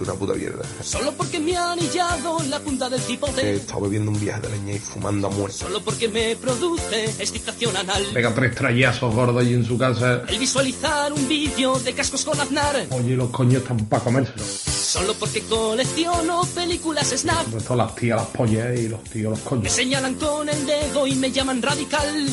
Me 0.00 0.10
una 0.10 0.14
puta 0.18 0.34
mierda. 0.34 0.64
Solo 0.82 1.12
porque 1.12 1.38
me 1.40 1.56
han 1.56 1.70
anillado 1.78 2.38
la 2.48 2.60
punta 2.60 2.88
del 2.88 3.00
He 3.00 3.04
cipote. 3.04 3.54
estado 3.56 3.80
bebiendo 3.82 4.10
un 4.10 4.20
viaje 4.20 4.40
de 4.42 4.50
leña 4.50 4.72
y 4.74 4.78
fumando 4.78 5.26
a 5.28 5.30
muerte. 5.30 5.56
Solo 5.58 5.80
porque 5.82 6.08
me 6.08 6.36
produce 6.36 7.04
excitación 7.18 7.76
anal. 7.76 8.04
Pega 8.12 8.34
tres 8.34 8.54
trayazos 8.54 9.14
gordos 9.14 9.42
ahí 9.42 9.54
en 9.54 9.64
su 9.64 9.76
casa. 9.78 10.22
El 10.28 10.38
visualizar 10.38 11.12
un 11.12 11.28
vídeo 11.28 11.78
de 11.78 11.92
cascos 11.94 12.24
con 12.24 12.38
Aznar. 12.40 12.86
Oye, 12.90 13.16
los 13.16 13.30
coños 13.30 13.62
están 13.62 13.78
para 13.86 14.04
comérselo. 14.04 14.44
Solo 14.44 15.14
porque 15.14 15.42
colecciono 15.42 16.42
películas 16.54 17.08
Snap. 17.16 17.46
Pues 17.48 17.64
todas 17.64 17.86
las 17.88 17.94
tías, 17.94 18.18
las 18.20 18.28
pollas 18.30 18.78
y 18.78 18.88
los 18.88 19.02
tíos, 19.04 19.30
los 19.30 19.38
Me 19.40 19.44
coños. 19.48 19.72
señalan 19.72 20.14
con 20.14 20.48
el 20.48 20.66
dedo 20.66 21.06
y 21.06 21.14
me 21.14 21.30
llaman 21.30 21.60
radical. 21.62 22.28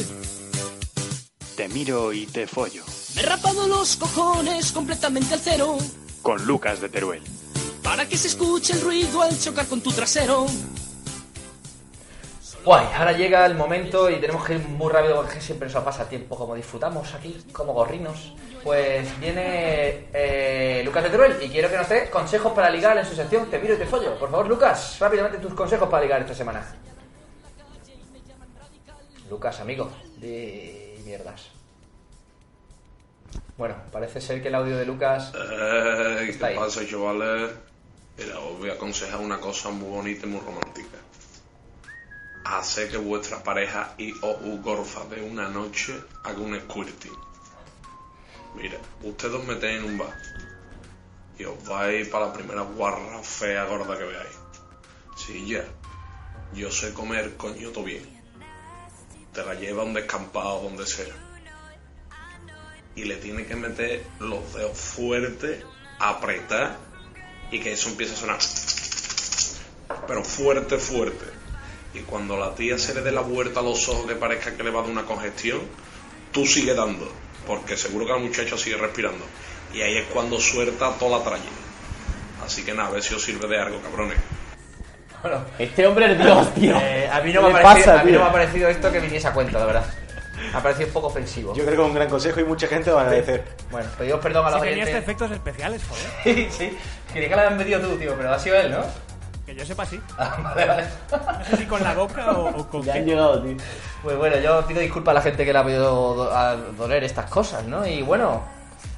Te 1.56 1.68
miro 1.70 2.12
y 2.14 2.26
te 2.26 2.48
follo. 2.48 2.84
Me 3.16 3.22
he 3.22 3.26
rapado 3.26 3.68
los 3.68 3.96
cojones 3.96 4.72
completamente 4.72 5.34
al 5.34 5.40
cero. 5.42 5.78
Con 6.22 6.46
Lucas 6.46 6.82
de 6.82 6.90
Teruel. 6.90 7.22
Para 7.86 8.06
que 8.10 8.18
se 8.18 8.28
escuche 8.28 8.74
el 8.74 8.82
ruido 8.82 9.22
al 9.22 9.40
chocar 9.40 9.66
con 9.68 9.80
tu 9.80 9.92
trasero. 9.92 10.46
Guay, 12.66 12.88
ahora 12.96 13.12
llega 13.12 13.46
el 13.46 13.54
momento 13.54 14.10
y 14.10 14.16
tenemos 14.20 14.44
que 14.44 14.56
ir 14.56 14.60
muy 14.68 14.92
rápido 14.92 15.18
porque 15.18 15.40
siempre 15.40 15.70
nos 15.70 15.84
pasa 15.84 16.10
tiempo 16.10 16.36
como 16.36 16.56
disfrutamos 16.56 17.14
aquí, 17.14 17.46
como 17.54 17.74
gorrinos. 17.74 18.34
Pues 18.64 19.08
viene 19.20 20.08
eh, 20.12 20.82
Lucas 20.84 21.04
de 21.04 21.10
Teruel 21.12 21.38
y 21.44 21.50
quiero 21.50 21.70
que 21.70 21.78
nos 21.78 21.88
dé 21.88 22.10
consejos 22.10 22.52
para 22.54 22.72
ligar 22.72 22.98
en 22.98 23.06
su 23.06 23.14
sección 23.14 23.48
Te 23.52 23.60
miro 23.60 23.76
y 23.76 23.78
te 23.78 23.86
follo. 23.86 24.18
Por 24.18 24.32
favor, 24.32 24.48
Lucas, 24.48 24.98
rápidamente 25.00 25.38
tus 25.38 25.54
consejos 25.54 25.88
para 25.88 26.02
ligar 26.04 26.22
esta 26.22 26.34
semana. 26.34 26.66
Lucas, 29.30 29.60
amigo, 29.60 29.92
de 30.18 31.00
mierdas. 31.06 31.50
Bueno, 33.58 33.76
parece 33.92 34.20
ser 34.20 34.42
que 34.42 34.48
el 34.48 34.56
audio 34.56 34.76
de 34.76 34.86
Lucas 34.86 35.32
Eh, 35.36 36.16
¿Qué 36.26 36.30
Está 36.32 36.48
ahí. 36.48 36.56
pasa, 36.56 36.82
chavales? 36.90 37.52
Mira, 38.18 38.40
os 38.40 38.58
voy 38.58 38.70
a 38.70 38.74
aconsejar 38.74 39.20
una 39.20 39.40
cosa 39.40 39.70
muy 39.72 39.90
bonita 39.90 40.26
y 40.26 40.30
muy 40.30 40.40
romántica. 40.40 40.98
hacer 42.46 42.92
que 42.92 42.98
vuestra 42.98 43.44
pareja 43.44 43.96
y 43.98 44.14
o 44.22 44.38
u 44.44 44.62
gorza 44.62 45.04
de 45.06 45.22
una 45.22 45.50
noche 45.50 46.00
haga 46.24 46.40
un 46.40 46.60
squirting. 46.60 47.18
Mira, 48.56 48.78
ustedes 49.02 49.34
os 49.34 49.46
metéis 49.46 49.80
en 49.80 49.86
un 49.86 49.98
bar 49.98 50.16
y 51.38 51.44
os 51.44 51.58
vais 51.66 52.08
para 52.08 52.28
la 52.28 52.34
primera 52.34 52.62
guarra 52.62 53.22
fea 53.24 53.66
gorda 53.66 53.98
que 53.98 54.06
veáis. 54.06 54.38
Sí, 55.18 55.48
ya. 55.48 55.66
Yo 56.54 56.72
sé 56.72 56.94
comer 56.94 57.36
coño 57.36 57.72
todo 57.72 57.84
bien. 57.84 58.06
Te 59.34 59.44
la 59.44 59.56
lleva 59.56 59.82
a 59.82 59.86
un 59.86 59.94
descampado 59.94 60.62
donde 60.62 60.86
sea. 60.86 61.16
Y 62.96 63.04
le 63.04 63.18
tiene 63.18 63.46
que 63.46 63.56
meter 63.56 64.06
los 64.20 64.54
dedos 64.54 64.78
fuertes, 64.78 65.66
apretar 66.00 66.78
y 67.56 67.60
que 67.60 67.72
eso 67.72 67.90
empiece 67.90 68.14
a 68.14 68.18
sonar. 68.18 68.38
Pero 70.08 70.24
fuerte, 70.24 70.78
fuerte. 70.78 71.26
Y 71.94 72.00
cuando 72.00 72.38
la 72.38 72.54
tía 72.54 72.78
se 72.78 72.94
le 72.94 73.02
dé 73.02 73.12
la 73.12 73.22
vuelta 73.22 73.62
a 73.62 73.64
los 73.64 73.88
ojos 73.88 74.06
que 74.08 74.16
parezca 74.16 74.56
que 74.56 74.64
le 74.64 74.70
va 74.70 74.80
a 74.80 74.84
dar 74.84 74.92
una 74.92 75.06
congestión, 75.06 75.62
tú 76.34 76.46
sigue 76.46 76.74
dando. 76.74 77.10
Porque 77.48 77.78
seguro 77.78 78.06
que 78.06 78.12
la 78.12 78.18
muchacha 78.18 78.58
sigue 78.58 78.76
respirando. 78.76 79.24
Y 79.74 79.82
ahí 79.82 79.98
es 79.98 80.06
cuando 80.08 80.40
suelta 80.40 80.92
toda 81.00 81.20
la 81.20 81.24
tralla. 81.24 81.44
Así 82.46 82.64
que 82.64 82.74
nada, 82.74 82.90
a 82.90 82.92
ver 82.92 83.04
si 83.04 83.14
os 83.14 83.24
sirve 83.24 83.48
de 83.48 83.58
algo, 83.60 83.82
cabrones. 83.82 84.18
Bueno, 85.22 85.46
Este 85.58 85.88
hombre 85.88 86.12
es 86.12 86.18
Dios, 86.20 86.54
tío. 86.56 86.78
eh, 86.78 87.10
a 87.12 87.22
mí 87.22 87.32
no 87.32 87.48
¿Qué 87.48 87.54
me 87.54 87.62
parecido, 87.62 87.94
a 87.98 88.04
mí 88.04 88.12
no 88.12 88.20
me 88.20 88.26
ha 88.26 88.32
parecido 88.32 88.70
esto 88.70 88.92
que 88.92 89.00
viniese 89.00 89.28
a 89.28 89.34
cuenta, 89.34 89.58
la 89.60 89.66
verdad. 89.66 89.94
Me 90.56 90.60
ha 90.60 90.64
parecido 90.64 90.88
un 90.88 90.94
poco 90.94 91.08
ofensivo. 91.08 91.54
Yo 91.54 91.66
creo 91.66 91.76
que 91.76 91.82
es 91.84 91.88
un 91.90 91.94
gran 91.96 92.10
consejo 92.10 92.40
y 92.40 92.44
mucha 92.46 92.66
gente 92.68 92.90
lo 92.90 92.96
va 92.96 93.02
a 93.02 93.06
agradecer. 93.06 93.44
Bueno, 93.70 93.90
pedimos 93.98 94.20
perdón 94.22 94.46
a 94.46 94.50
los 94.52 94.62
Si 94.62 94.68
oyentes. 94.70 94.96
efectos 94.96 95.32
especiales, 95.32 95.82
joder. 95.88 96.06
Sí, 96.24 96.48
sí. 96.50 96.78
Quería 97.12 97.28
que 97.30 97.36
la 97.36 97.42
habían 97.44 97.58
metido 97.58 97.80
tú, 97.82 97.98
tío, 97.98 98.14
pero 98.16 98.34
ha 98.34 98.40
sido 98.40 98.56
él, 98.56 98.72
¿no? 98.72 98.78
Que 99.46 99.54
yo 99.54 99.66
sepa 99.66 99.86
sí. 99.86 100.00
Ah, 100.18 100.38
vale, 100.42 100.66
vale. 100.66 100.84
No 101.12 101.46
sé 101.46 101.58
si 101.58 101.66
con 101.66 101.84
la 101.84 101.94
boca 101.94 102.32
o, 102.32 102.58
o 102.62 102.68
con 102.70 102.82
Ya 102.84 102.94
qué. 102.94 103.00
han 103.00 103.06
llegado, 103.06 103.44
tío. 103.44 103.58
Pues 104.02 104.18
bueno, 104.18 104.38
yo 104.38 104.66
pido 104.66 104.80
disculpas 104.80 105.12
a 105.12 105.16
la 105.16 105.22
gente 105.22 105.44
que 105.46 105.52
le 105.54 105.60
ha 105.60 105.64
podido 105.64 106.14
do- 106.16 106.32
a 106.34 106.56
doler 106.56 107.04
estas 107.04 107.30
cosas, 107.30 107.64
¿no? 107.66 107.86
Y 107.86 108.02
bueno, 108.02 108.42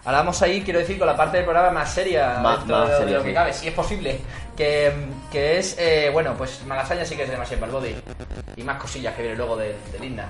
ahora 0.06 0.20
vamos 0.20 0.39
a 0.41 0.48
ir, 0.48 0.63
quiero 0.63 0.80
decir, 0.80 0.98
con 1.00 1.08
la 1.08 1.17
parte 1.17 1.38
del 1.38 1.46
programa 1.46 1.72
más 1.72 1.91
seria 1.91 2.39
Más- 2.39 2.60
dentro 2.60 2.78
más 2.78 2.88
de, 2.88 2.93
de 2.93 3.00
seria, 3.00 3.17
lo 3.17 3.24
que 3.24 3.30
sí. 3.30 3.34
cabe, 3.36 3.54
si 3.54 3.67
es 3.67 3.74
posible. 3.74 4.20
Que, 4.56 4.93
que 5.32 5.58
es, 5.60 5.76
eh, 5.80 6.10
bueno, 6.13 6.34
pues 6.38 6.63
Malasaña 6.65 7.04
sí 7.04 7.15
que 7.15 7.24
es 7.24 7.30
demasiado 7.30 7.60
para 7.62 7.72
el 7.72 7.78
body. 7.80 7.96
Y 8.56 8.63
más 8.63 8.80
cosillas 8.80 9.15
que 9.15 9.24
viene 9.24 9.38
luego 9.38 9.58
de, 9.58 9.76
del 9.91 10.04
Inna. 10.04 10.30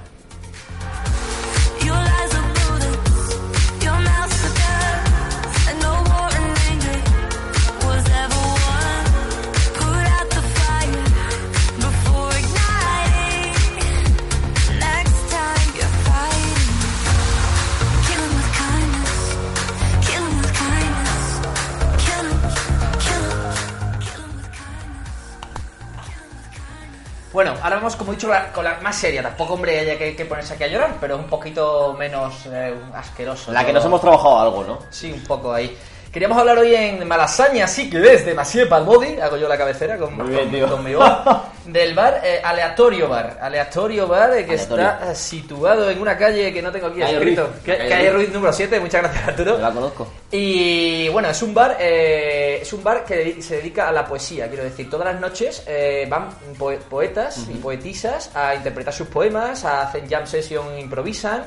Bueno, 27.37 27.53
ahora 27.61 27.75
vamos, 27.75 27.95
como 27.95 28.13
he 28.13 28.15
dicho, 28.15 28.29
la- 28.29 28.51
con 28.51 28.63
la 28.63 28.79
más 28.81 28.95
seria. 28.95 29.21
Tampoco, 29.21 29.53
hombre, 29.53 29.79
haya 29.79 29.95
que, 29.95 30.15
que 30.15 30.25
ponerse 30.25 30.55
aquí 30.55 30.63
a 30.63 30.67
llorar, 30.69 30.95
pero 30.99 31.17
un 31.17 31.25
poquito 31.25 31.93
menos 31.93 32.33
eh, 32.47 32.73
asqueroso. 32.95 33.51
La 33.51 33.63
que 33.63 33.71
nos 33.71 33.85
hemos 33.85 34.01
trabajado 34.01 34.39
algo, 34.39 34.63
¿no? 34.63 34.79
Sí, 34.89 35.11
un 35.11 35.23
poco 35.23 35.53
ahí. 35.53 35.77
Queríamos 36.17 36.39
hablar 36.39 36.57
hoy 36.57 36.73
en 36.73 37.07
Malasaña, 37.07 37.65
así 37.65 37.91
que 37.91 37.99
desde 37.99 38.33
Masier 38.33 38.67
Palbody, 38.67 39.19
hago 39.21 39.37
yo 39.37 39.47
la 39.47 39.55
cabecera 39.55 39.99
con, 39.99 40.17
bien, 40.27 40.67
con- 40.67 40.83
mi 40.83 40.95
voz, 40.95 41.11
del 41.67 41.93
bar 41.93 42.21
eh, 42.23 42.41
Aleatorio 42.43 43.07
Bar. 43.07 43.37
Aleatorio 43.39 44.07
Bar 44.07 44.31
eh, 44.35 44.43
que 44.43 44.53
Aleatorio. 44.53 44.85
está 44.87 45.11
eh, 45.11 45.15
situado 45.15 45.91
en 45.91 46.01
una 46.01 46.17
calle 46.17 46.51
que 46.51 46.59
no 46.59 46.71
tengo 46.71 46.87
aquí 46.87 47.01
Calle 47.01 47.17
escrito. 47.17 47.43
Ruiz. 47.43 47.63
Calle 47.63 47.87
Calle 47.89 48.09
Ruiz. 48.09 48.23
Ruiz 48.25 48.33
número 48.33 48.51
7, 48.51 48.79
muchas 48.79 49.03
gracias 49.03 49.27
Arturo. 49.27 49.57
La 49.59 49.71
conozco. 49.71 50.07
Y 50.31 51.07
bueno, 51.09 51.29
es 51.29 51.39
un 51.43 51.53
bar, 51.53 51.77
eh, 51.79 52.59
es 52.63 52.73
un 52.73 52.83
bar 52.83 53.05
que 53.05 53.39
se 53.43 53.57
dedica 53.57 53.87
a 53.87 53.91
la 53.91 54.03
poesía, 54.07 54.47
quiero 54.47 54.63
decir, 54.63 54.89
todas 54.89 55.05
las 55.13 55.21
noches 55.21 55.61
eh, 55.67 56.07
van 56.09 56.29
poe- 56.57 56.79
poetas 56.79 57.45
y 57.47 57.57
poetisas 57.59 58.31
a 58.35 58.55
interpretar 58.55 58.91
sus 58.91 59.07
poemas, 59.07 59.63
a 59.65 59.83
hacer 59.83 60.09
jam 60.09 60.25
session, 60.25 60.79
improvisan 60.79 61.43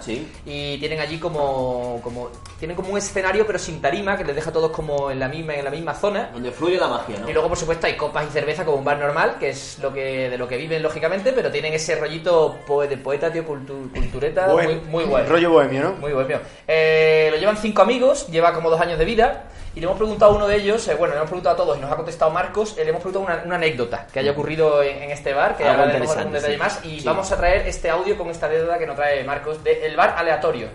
y 0.47 0.79
tienen 0.79 1.01
allí 1.01 1.19
como, 1.19 1.99
como 2.05 2.31
tienen 2.61 2.77
como 2.77 2.91
un 2.91 2.99
escenario 2.99 3.45
pero 3.47 3.59
sin 3.59 3.81
tarima 3.83 4.17
que 4.17 4.23
les 4.25 4.37
deja 4.37 4.51
a 4.51 4.53
todos 4.61 4.71
como 4.77 5.11
en 5.11 5.19
la 5.19 5.29
misma 5.29 5.55
en 5.55 5.65
la 5.65 5.71
misma 5.71 5.95
zona. 5.95 6.31
Donde 6.33 6.51
fluye 6.51 6.79
la 6.79 6.89
magia, 6.89 7.19
¿no? 7.21 7.29
Y 7.31 7.33
luego 7.33 7.49
por 7.49 7.57
supuesto 7.59 7.87
hay 7.87 7.97
copas 7.97 8.27
y 8.29 8.31
cerveza 8.31 8.65
como 8.65 8.77
un 8.79 8.85
bar 8.85 8.99
normal, 8.99 9.37
que 9.41 9.51
es 9.51 9.79
lo 9.81 9.93
que 9.93 10.29
de 10.31 10.37
lo 10.39 10.47
que 10.47 10.57
viven 10.57 10.83
lógicamente, 10.83 11.33
pero 11.33 11.51
tienen 11.51 11.73
ese 11.73 11.97
rollito 11.97 12.57
de 12.89 12.97
poeta, 12.99 13.33
tío, 13.33 13.45
cultu- 13.47 13.91
cultureta, 13.93 14.49
muy, 14.49 14.77
muy 14.89 15.05
guay. 15.05 15.25
Rollo 15.27 15.51
bohemio, 15.51 15.83
¿no? 15.83 15.93
Muy 15.95 16.13
bohemio. 16.13 16.41
Eh, 16.69 17.29
lo 17.33 17.39
llevan 17.39 17.57
cinco 17.57 17.83
amigos, 17.83 18.27
lleva 18.29 18.53
como 18.53 18.69
dos 18.71 18.81
años 18.81 18.99
de 18.99 19.05
vida. 19.05 19.45
Y 19.73 19.79
le 19.79 19.87
hemos 19.87 19.99
preguntado 19.99 20.33
a 20.33 20.35
uno 20.35 20.49
de 20.49 20.57
ellos, 20.57 20.89
eh, 20.89 20.97
bueno, 20.97 21.15
le 21.15 21.19
hemos 21.19 21.29
preguntado 21.31 21.55
a 21.55 21.57
todos 21.57 21.79
y 21.79 21.81
nos 21.81 21.93
ha 21.93 21.95
contestado 21.95 22.33
Marcos, 22.33 22.77
eh, 22.77 22.83
le 22.83 22.91
hemos 22.91 23.03
preguntado 23.03 23.25
una, 23.33 23.45
una 23.47 23.55
anécdota 23.55 24.05
que 24.13 24.19
haya 24.19 24.33
ocurrido 24.33 24.83
en, 24.83 25.01
en 25.05 25.11
este 25.13 25.33
bar, 25.33 25.57
que 25.57 25.63
ahora 25.63 25.85
algún 25.85 26.03
interesante, 26.03 26.35
detalle 26.39 26.55
sí. 26.55 26.59
más. 26.59 26.85
Y 26.85 26.99
Sí. 27.01 27.07
vamos 27.07 27.31
a 27.31 27.37
traer 27.37 27.69
este 27.69 27.89
audio 27.89 28.19
con 28.19 28.29
esta 28.31 28.47
anécdota 28.47 28.79
que 28.81 28.87
nos 28.89 28.97
trae 28.97 29.23
Marcos 29.23 29.63
de 29.63 29.87
El 29.87 29.95
Bar 29.97 30.15
Aleatorio. 30.19 30.67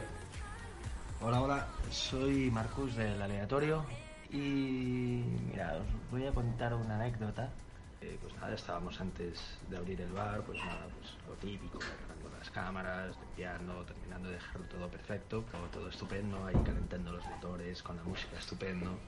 Hola, 1.22 1.42
hola, 1.42 1.66
soy 1.96 2.52
Marcus 2.52 2.96
del 2.96 3.22
Aleatorio 3.22 3.86
y 4.30 5.24
mira, 5.50 5.78
os 5.78 6.12
voy 6.12 6.26
a 6.26 6.32
contar 6.34 6.74
una 6.74 6.96
anécdota. 6.96 7.50
Eh, 8.02 8.18
pues 8.22 8.36
nada, 8.36 8.54
estábamos 8.54 9.00
antes 9.00 9.42
de 9.70 9.78
abrir 9.78 10.02
el 10.02 10.12
bar, 10.12 10.42
pues 10.42 10.60
nada, 10.60 10.88
pues 11.00 11.14
lo 11.26 11.34
típico, 11.36 11.80
preparando 11.80 12.38
las 12.38 12.50
cámaras, 12.52 13.16
limpiando, 13.18 13.86
terminando 13.86 14.28
de 14.28 14.36
dejarlo 14.36 14.68
todo 14.68 14.90
perfecto, 14.90 15.46
todo, 15.50 15.68
todo 15.72 15.90
estupendo, 15.90 16.46
ahí 16.46 16.56
calentando 16.66 17.14
los 17.14 17.26
motores 17.28 17.82
con 17.82 17.96
la 17.96 18.04
música 18.04 18.38
estupendo. 18.38 19.00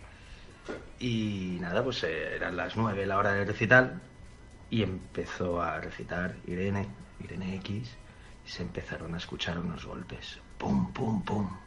Y 0.97 1.57
nada, 1.59 1.83
pues 1.83 2.03
eh, 2.05 2.35
eran 2.35 2.55
las 2.55 2.77
9 2.77 3.05
la 3.05 3.17
hora 3.17 3.33
del 3.33 3.47
recital 3.47 3.99
y 4.69 4.83
empezó 4.83 5.61
a 5.61 5.81
recitar 5.81 6.35
Irene, 6.45 6.87
Irene 7.19 7.55
X, 7.55 7.97
y 8.45 8.49
se 8.49 8.63
empezaron 8.63 9.13
a 9.13 9.17
escuchar 9.17 9.59
unos 9.59 9.85
golpes. 9.85 10.39
Pum, 10.57 10.93
pum, 10.93 11.21
pum. 11.23 11.66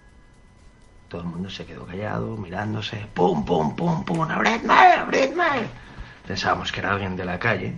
Todo 1.10 1.22
el 1.22 1.26
mundo 1.26 1.50
se 1.50 1.66
quedó 1.66 1.84
callado, 1.84 2.36
mirándose. 2.36 3.04
¡Pum, 3.12 3.44
pum, 3.44 3.74
pum, 3.74 4.04
pum! 4.04 4.30
¡Abridme, 4.30 4.72
abridme! 4.72 5.66
Pensábamos 6.24 6.70
que 6.70 6.78
era 6.78 6.92
alguien 6.92 7.16
de 7.16 7.24
la 7.24 7.36
calle 7.36 7.74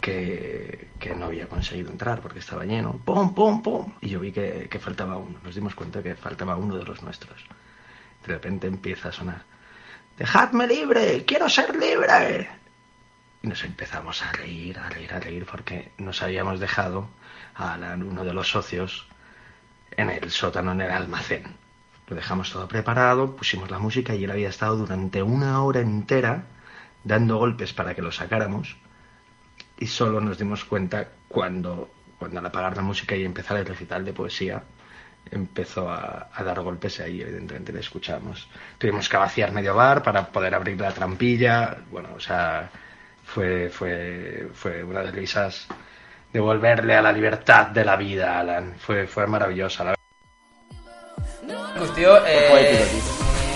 que, 0.00 0.88
que 0.98 1.14
no 1.14 1.26
había 1.26 1.48
conseguido 1.48 1.92
entrar 1.92 2.20
porque 2.20 2.40
estaba 2.40 2.64
lleno. 2.64 3.00
¡Pum, 3.04 3.32
pum, 3.34 3.62
pum! 3.62 3.92
Y 4.00 4.08
yo 4.08 4.18
vi 4.18 4.32
que, 4.32 4.66
que 4.68 4.80
faltaba 4.80 5.16
uno. 5.16 5.38
Nos 5.44 5.54
dimos 5.54 5.76
cuenta 5.76 6.02
que 6.02 6.16
faltaba 6.16 6.56
uno 6.56 6.76
de 6.76 6.84
los 6.84 7.04
nuestros. 7.04 7.40
De 8.26 8.32
repente 8.32 8.66
empieza 8.66 9.10
a 9.10 9.12
sonar. 9.12 9.44
¡Dejadme 10.18 10.66
libre! 10.66 11.24
¡Quiero 11.24 11.48
ser 11.48 11.76
libre! 11.76 12.50
Y 13.44 13.46
nos 13.46 13.62
empezamos 13.62 14.24
a 14.24 14.32
reír, 14.32 14.76
a 14.80 14.88
reír, 14.88 15.14
a 15.14 15.20
reír 15.20 15.46
porque 15.48 15.92
nos 15.98 16.20
habíamos 16.20 16.58
dejado 16.58 17.08
a 17.54 17.78
uno 17.94 18.24
de 18.24 18.34
los 18.34 18.48
socios, 18.48 19.06
en 19.92 20.10
el 20.10 20.32
sótano, 20.32 20.72
en 20.72 20.80
el 20.80 20.90
almacén. 20.90 21.65
Lo 22.08 22.16
dejamos 22.16 22.52
todo 22.52 22.68
preparado, 22.68 23.34
pusimos 23.34 23.70
la 23.70 23.78
música 23.78 24.14
y 24.14 24.24
él 24.24 24.30
había 24.30 24.48
estado 24.48 24.76
durante 24.76 25.22
una 25.22 25.62
hora 25.62 25.80
entera 25.80 26.44
dando 27.02 27.38
golpes 27.38 27.72
para 27.72 27.94
que 27.94 28.02
lo 28.02 28.12
sacáramos 28.12 28.76
y 29.78 29.86
solo 29.86 30.20
nos 30.20 30.38
dimos 30.38 30.64
cuenta 30.64 31.08
cuando, 31.28 31.90
cuando 32.18 32.40
al 32.40 32.46
apagar 32.46 32.76
la 32.76 32.82
música 32.82 33.16
y 33.16 33.24
empezar 33.24 33.56
el 33.56 33.66
recital 33.66 34.04
de 34.04 34.12
poesía 34.12 34.62
empezó 35.30 35.90
a, 35.90 36.30
dar 36.44 36.60
golpes 36.60 37.00
ahí 37.00 37.20
evidentemente 37.20 37.72
le 37.72 37.80
escuchamos. 37.80 38.48
Tuvimos 38.78 39.08
que 39.08 39.16
vaciar 39.16 39.52
medio 39.52 39.74
bar 39.74 40.02
para 40.02 40.26
poder 40.26 40.54
abrir 40.54 40.80
la 40.80 40.92
trampilla, 40.92 41.78
bueno, 41.90 42.10
o 42.16 42.20
sea, 42.20 42.70
fue, 43.24 43.68
fue, 43.68 44.48
fue 44.54 44.84
una 44.84 45.02
de 45.02 45.10
risas 45.10 45.66
de 46.32 46.40
volverle 46.40 46.94
a 46.94 47.02
la 47.02 47.12
libertad 47.12 47.68
de 47.68 47.84
la 47.84 47.96
vida, 47.96 48.38
Alan. 48.38 48.74
Fue, 48.78 49.06
fue 49.06 49.26
maravillosa, 49.26 49.84
la 49.84 49.95
Pues 51.86 51.94
tío, 51.94 52.26
eh, 52.26 52.84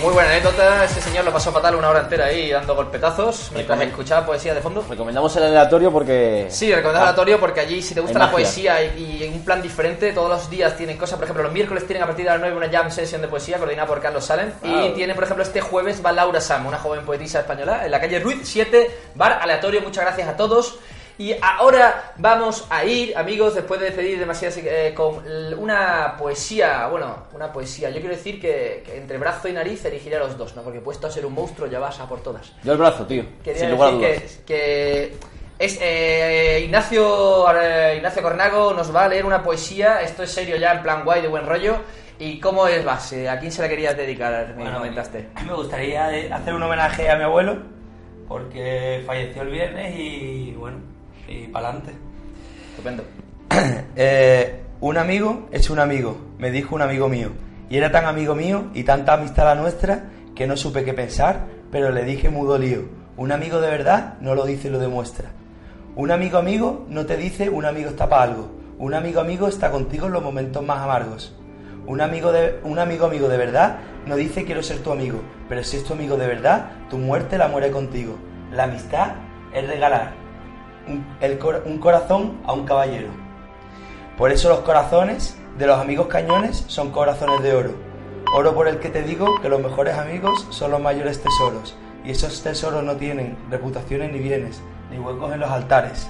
muy 0.01 0.13
buena 0.13 0.29
anécdota. 0.29 0.85
Este 0.85 1.01
señor 1.01 1.25
lo 1.25 1.31
pasó 1.33 1.51
fatal 1.51 1.75
una 1.75 1.89
hora 1.89 1.99
entera 2.01 2.25
ahí 2.25 2.49
dando 2.49 2.75
golpetazos 2.75 3.51
mientras 3.53 3.77
Recomen- 3.77 3.87
escuchaba 3.89 4.25
poesía 4.25 4.53
de 4.53 4.61
fondo. 4.61 4.85
Recomendamos 4.89 5.35
el 5.35 5.43
aleatorio 5.43 5.91
porque... 5.91 6.47
Sí, 6.49 6.73
recomendado 6.73 7.05
aleatorio 7.07 7.39
porque 7.39 7.59
allí 7.59 7.81
si 7.81 7.93
te 7.93 7.99
gusta 8.01 8.17
la 8.19 8.31
poesía 8.31 8.81
y, 8.83 9.17
y 9.19 9.23
en 9.25 9.33
un 9.33 9.43
plan 9.45 9.61
diferente, 9.61 10.11
todos 10.13 10.29
los 10.29 10.49
días 10.49 10.75
tienen 10.77 10.97
cosas. 10.97 11.15
Por 11.17 11.25
ejemplo, 11.25 11.43
los 11.43 11.51
miércoles 11.51 11.85
tienen 11.85 12.03
a 12.03 12.07
partir 12.07 12.25
de 12.25 12.31
las 12.31 12.39
9 12.39 12.55
una 12.55 12.69
jam 12.69 12.89
session 12.89 13.21
de 13.21 13.27
poesía 13.27 13.57
coordinada 13.57 13.87
por 13.87 13.99
Carlos 14.01 14.23
Salem. 14.25 14.51
Y 14.63 14.69
Wow. 14.71 14.93
tienen, 14.93 15.15
por 15.15 15.25
ejemplo, 15.25 15.43
este 15.43 15.61
jueves 15.61 16.01
va 16.03 16.11
Laura 16.13 16.39
Sam, 16.41 16.65
una 16.67 16.77
joven 16.77 17.05
poetisa 17.05 17.39
española, 17.41 17.85
en 17.85 17.91
la 17.91 17.99
calle 17.99 18.19
Ruiz 18.19 18.39
7, 18.43 18.89
bar 19.15 19.39
aleatorio. 19.41 19.81
Muchas 19.81 20.05
gracias 20.05 20.27
a 20.29 20.35
todos. 20.37 20.79
Y 21.17 21.35
ahora 21.41 22.13
vamos 22.17 22.65
a 22.69 22.83
ir, 22.85 23.15
amigos, 23.17 23.55
después 23.55 23.79
de 23.79 23.87
despedir 23.87 24.17
demasiado 24.19 24.55
eh, 24.63 24.93
con 24.95 25.23
una 25.57 26.15
poesía, 26.17 26.87
bueno, 26.87 27.27
una 27.33 27.51
poesía. 27.51 27.89
Yo 27.89 27.99
quiero 27.99 28.15
decir 28.15 28.41
que, 28.41 28.83
que 28.85 28.97
entre 28.97 29.17
brazo 29.17 29.47
y 29.47 29.53
nariz 29.53 29.83
erigiré 29.85 30.15
a 30.15 30.19
los 30.19 30.37
dos, 30.37 30.55
¿no? 30.55 30.63
Porque 30.63 30.79
puesto 30.79 31.07
a 31.07 31.11
ser 31.11 31.25
un 31.25 31.33
monstruo 31.33 31.67
ya 31.67 31.79
vas 31.79 31.99
a 31.99 32.07
por 32.07 32.21
todas. 32.21 32.51
Yo 32.63 32.71
el 32.73 32.77
brazo, 32.77 33.05
tío. 33.05 33.23
Quería 33.43 33.59
sin 33.61 33.71
lugar 33.71 33.89
a 33.89 33.91
decir 33.97 34.19
dudas. 34.19 34.37
que, 34.45 34.45
que 34.45 35.13
Es, 35.59 35.77
eh, 35.81 36.61
Ignacio, 36.65 37.45
eh, 37.55 37.93
Ignacio 37.97 38.21
Cornago 38.23 38.73
nos 38.73 38.93
va 38.95 39.03
a 39.03 39.07
leer 39.07 39.25
una 39.25 39.43
poesía. 39.43 40.01
Esto 40.01 40.23
es 40.23 40.31
serio 40.31 40.55
ya, 40.57 40.73
en 40.73 40.81
plan 40.81 41.03
guay, 41.03 41.21
de 41.21 41.27
buen 41.27 41.45
rollo. 41.45 41.77
¿Y 42.17 42.39
cómo 42.39 42.67
es 42.67 42.83
base? 42.85 43.27
¿A 43.29 43.39
quién 43.39 43.51
se 43.51 43.61
la 43.61 43.69
querías 43.69 43.95
dedicar? 43.97 44.49
Me 44.49 44.63
Bueno, 44.63 44.77
comentaste. 44.77 45.27
Me 45.45 45.53
gustaría 45.53 46.07
hacer 46.35 46.53
un 46.53 46.61
homenaje 46.63 47.09
a 47.09 47.15
mi 47.15 47.23
abuelo, 47.23 47.57
porque 48.27 49.03
falleció 49.07 49.41
el 49.41 49.49
viernes 49.49 49.95
y 49.97 50.53
bueno, 50.53 50.77
y 51.31 51.47
para 51.47 51.69
adelante. 51.69 51.93
Estupendo. 52.69 53.03
Eh, 53.95 54.61
un 54.79 54.97
amigo 54.97 55.47
es 55.51 55.69
un 55.69 55.79
amigo, 55.79 56.17
me 56.39 56.49
dijo 56.49 56.73
un 56.73 56.81
amigo 56.81 57.07
mío. 57.07 57.29
Y 57.69 57.77
era 57.77 57.91
tan 57.91 58.05
amigo 58.05 58.33
mío 58.33 58.69
y 58.73 58.83
tanta 58.83 59.13
amistad 59.13 59.43
la 59.43 59.55
nuestra 59.55 60.05
que 60.33 60.47
no 60.47 60.57
supe 60.57 60.83
qué 60.83 60.93
pensar, 60.93 61.45
pero 61.71 61.91
le 61.91 62.03
dije 62.03 62.29
mudo 62.29 62.57
lío. 62.57 62.85
Un 63.17 63.31
amigo 63.31 63.61
de 63.61 63.69
verdad 63.69 64.15
no 64.21 64.33
lo 64.33 64.45
dice 64.45 64.69
y 64.69 64.71
lo 64.71 64.79
demuestra. 64.79 65.31
Un 65.95 66.09
amigo 66.09 66.37
amigo 66.37 66.85
no 66.89 67.05
te 67.05 67.17
dice 67.17 67.49
un 67.49 67.65
amigo 67.65 67.89
está 67.89 68.09
para 68.09 68.23
algo. 68.23 68.51
Un 68.79 68.93
amigo 68.93 69.19
amigo 69.19 69.47
está 69.47 69.69
contigo 69.69 70.07
en 70.07 70.13
los 70.13 70.23
momentos 70.23 70.63
más 70.63 70.79
amargos. 70.79 71.35
Un 71.85 72.01
amigo, 72.01 72.31
de, 72.31 72.59
un 72.63 72.79
amigo 72.79 73.05
amigo 73.05 73.27
de 73.27 73.37
verdad 73.37 73.79
no 74.05 74.15
dice 74.15 74.45
quiero 74.45 74.63
ser 74.63 74.79
tu 74.79 74.91
amigo, 74.91 75.21
pero 75.47 75.63
si 75.63 75.77
es 75.77 75.83
tu 75.83 75.93
amigo 75.93 76.17
de 76.17 76.27
verdad, 76.27 76.71
tu 76.89 76.97
muerte 76.97 77.37
la 77.37 77.47
muere 77.47 77.69
contigo. 77.69 78.17
La 78.51 78.63
amistad 78.63 79.13
es 79.53 79.67
regalar 79.67 80.13
un, 80.91 81.17
el 81.21 81.37
cor- 81.37 81.63
un 81.65 81.77
corazón 81.79 82.39
a 82.45 82.53
un 82.53 82.65
caballero. 82.65 83.07
Por 84.17 84.31
eso 84.31 84.49
los 84.49 84.59
corazones 84.59 85.37
de 85.57 85.67
los 85.67 85.79
amigos 85.79 86.07
cañones 86.07 86.63
son 86.67 86.91
corazones 86.91 87.41
de 87.41 87.53
oro. 87.53 87.71
Oro 88.35 88.53
por 88.53 88.67
el 88.67 88.79
que 88.79 88.89
te 88.89 89.01
digo 89.01 89.25
que 89.41 89.49
los 89.49 89.59
mejores 89.61 89.97
amigos 89.97 90.47
son 90.49 90.71
los 90.71 90.79
mayores 90.81 91.21
tesoros. 91.21 91.75
Y 92.05 92.11
esos 92.11 92.41
tesoros 92.41 92.83
no 92.83 92.95
tienen 92.95 93.37
reputaciones 93.49 94.11
ni 94.11 94.19
bienes, 94.19 94.61
ni 94.89 94.97
huecos 94.99 95.33
en 95.33 95.39
los 95.39 95.49
altares. 95.49 96.09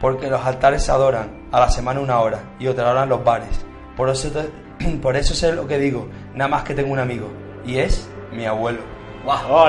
Porque 0.00 0.28
los 0.28 0.44
altares 0.44 0.84
se 0.84 0.92
adoran 0.92 1.48
a 1.52 1.60
la 1.60 1.70
semana 1.70 2.00
una 2.00 2.20
hora 2.20 2.38
y 2.58 2.68
otra 2.68 2.90
hora 2.90 3.02
en 3.02 3.08
los 3.08 3.24
bares. 3.24 3.64
Por 3.96 4.08
eso, 4.08 4.30
te- 4.30 4.86
por 5.02 5.16
eso 5.16 5.34
sé 5.34 5.52
lo 5.52 5.66
que 5.66 5.78
digo, 5.78 6.08
nada 6.34 6.48
más 6.48 6.62
que 6.62 6.74
tengo 6.74 6.92
un 6.92 6.98
amigo. 7.00 7.28
Y 7.66 7.78
es 7.78 8.08
mi 8.32 8.46
abuelo. 8.46 8.80
¡Guau! 9.24 9.68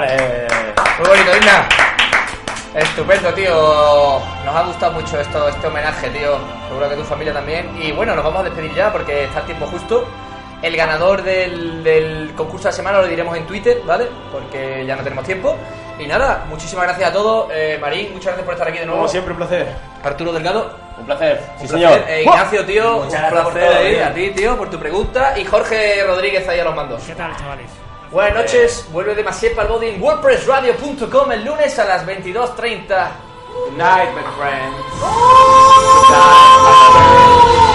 Muy 1.00 1.08
bonito, 1.10 1.38
Igna. 1.38 1.68
Estupendo, 2.76 3.34
tío. 3.34 4.20
Nos 4.46 4.56
ha 4.56 4.64
gustado 4.64 4.92
mucho 4.94 5.20
esto, 5.20 5.48
este 5.48 5.68
homenaje, 5.68 6.10
tío. 6.10 6.38
Seguro 6.68 6.90
que 6.90 6.96
tu 6.96 7.04
familia 7.04 7.34
también. 7.34 7.70
Y 7.82 7.92
bueno, 7.92 8.16
nos 8.16 8.24
vamos 8.24 8.42
a 8.42 8.44
despedir 8.44 8.74
ya 8.76 8.92
porque 8.92 9.24
está 9.26 9.40
el 9.40 9.46
tiempo 9.48 9.66
justo. 9.68 10.08
El 10.62 10.76
ganador 10.76 11.24
del, 11.24 11.84
del 11.84 12.34
concurso 12.36 12.66
de 12.68 12.72
la 12.72 12.76
semana 12.76 12.98
lo 13.00 13.08
diremos 13.08 13.36
en 13.38 13.48
Twitter, 13.48 13.82
¿vale? 13.86 14.08
Porque 14.32 14.86
ya 14.86 14.96
no 14.98 15.04
tenemos 15.04 15.24
tiempo. 15.26 15.56
Y 15.98 16.06
nada, 16.06 16.46
muchísimas 16.50 16.86
gracias 16.86 17.10
a 17.10 17.14
todos. 17.14 17.48
Eh, 17.52 17.78
Marín, 17.82 18.10
muchas 18.12 18.26
gracias 18.28 18.46
por 18.46 18.54
estar 18.54 18.68
aquí 18.68 18.78
de 18.80 18.86
nuevo. 18.86 19.00
Como 19.02 19.10
siempre, 19.10 19.32
un 19.32 19.38
placer. 19.38 19.68
Arturo 20.04 20.34
Delgado. 20.34 20.72
Un 20.98 21.06
placer. 21.06 21.42
Un 21.62 21.68
Sí, 21.68 21.68
placer. 21.74 21.90
señor. 21.94 22.10
Eh, 22.10 22.22
Ignacio, 22.24 22.66
tío, 22.66 22.92
Muchas 22.98 23.14
un 23.14 23.20
gracias 23.20 23.44
por 23.44 23.54
placer 23.54 23.72
todo, 23.72 23.90
tío. 23.90 24.06
a 24.06 24.10
ti, 24.14 24.30
tío, 24.32 24.58
por 24.58 24.70
tu 24.70 24.78
pregunta. 24.80 25.40
Y 25.40 25.46
Jorge 25.46 26.04
Rodríguez 26.06 26.48
ahí 26.48 26.60
a 26.60 26.64
los 26.66 26.76
mandos. 26.76 27.04
¿Qué 27.04 27.16
tal, 27.16 27.36
chavales? 27.38 27.70
Buenas 28.12 28.34
noches, 28.34 28.88
vuelve 28.92 29.14
de 29.14 29.24
Masiepa 29.24 29.62
al 29.62 29.68
Body 29.68 29.90
en 29.90 30.02
WordPressRadio.com 30.02 31.32
el 31.32 31.46
lunes 31.46 31.78
a 31.78 31.86
las 31.86 32.08
22.30. 32.08 33.12
Good 33.68 33.78
night, 33.78 34.10
my 34.16 34.24
friends. 34.36 34.76
I 36.12 37.69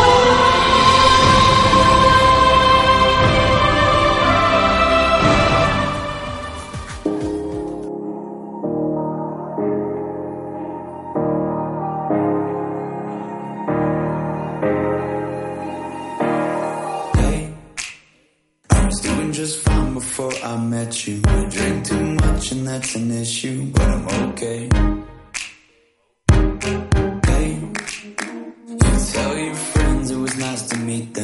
I 20.84 20.86
met 20.86 21.06
you. 21.06 21.20
I 21.24 21.44
drink 21.48 21.86
too 21.86 22.04
much 22.04 22.52
and 22.52 22.68
that's 22.68 22.94
an 22.94 23.10
issue, 23.10 23.72
but 23.72 23.82
I'm 23.82 24.06
okay. 24.28 24.68
Hey, 27.24 27.48
you 28.68 28.92
tell 29.12 29.38
your 29.38 29.54
friends 29.54 30.10
it 30.10 30.16
was 30.16 30.36
nice 30.36 30.68
to 30.68 30.76
meet 30.76 31.14
them, 31.14 31.23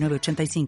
906985. 0.01 0.67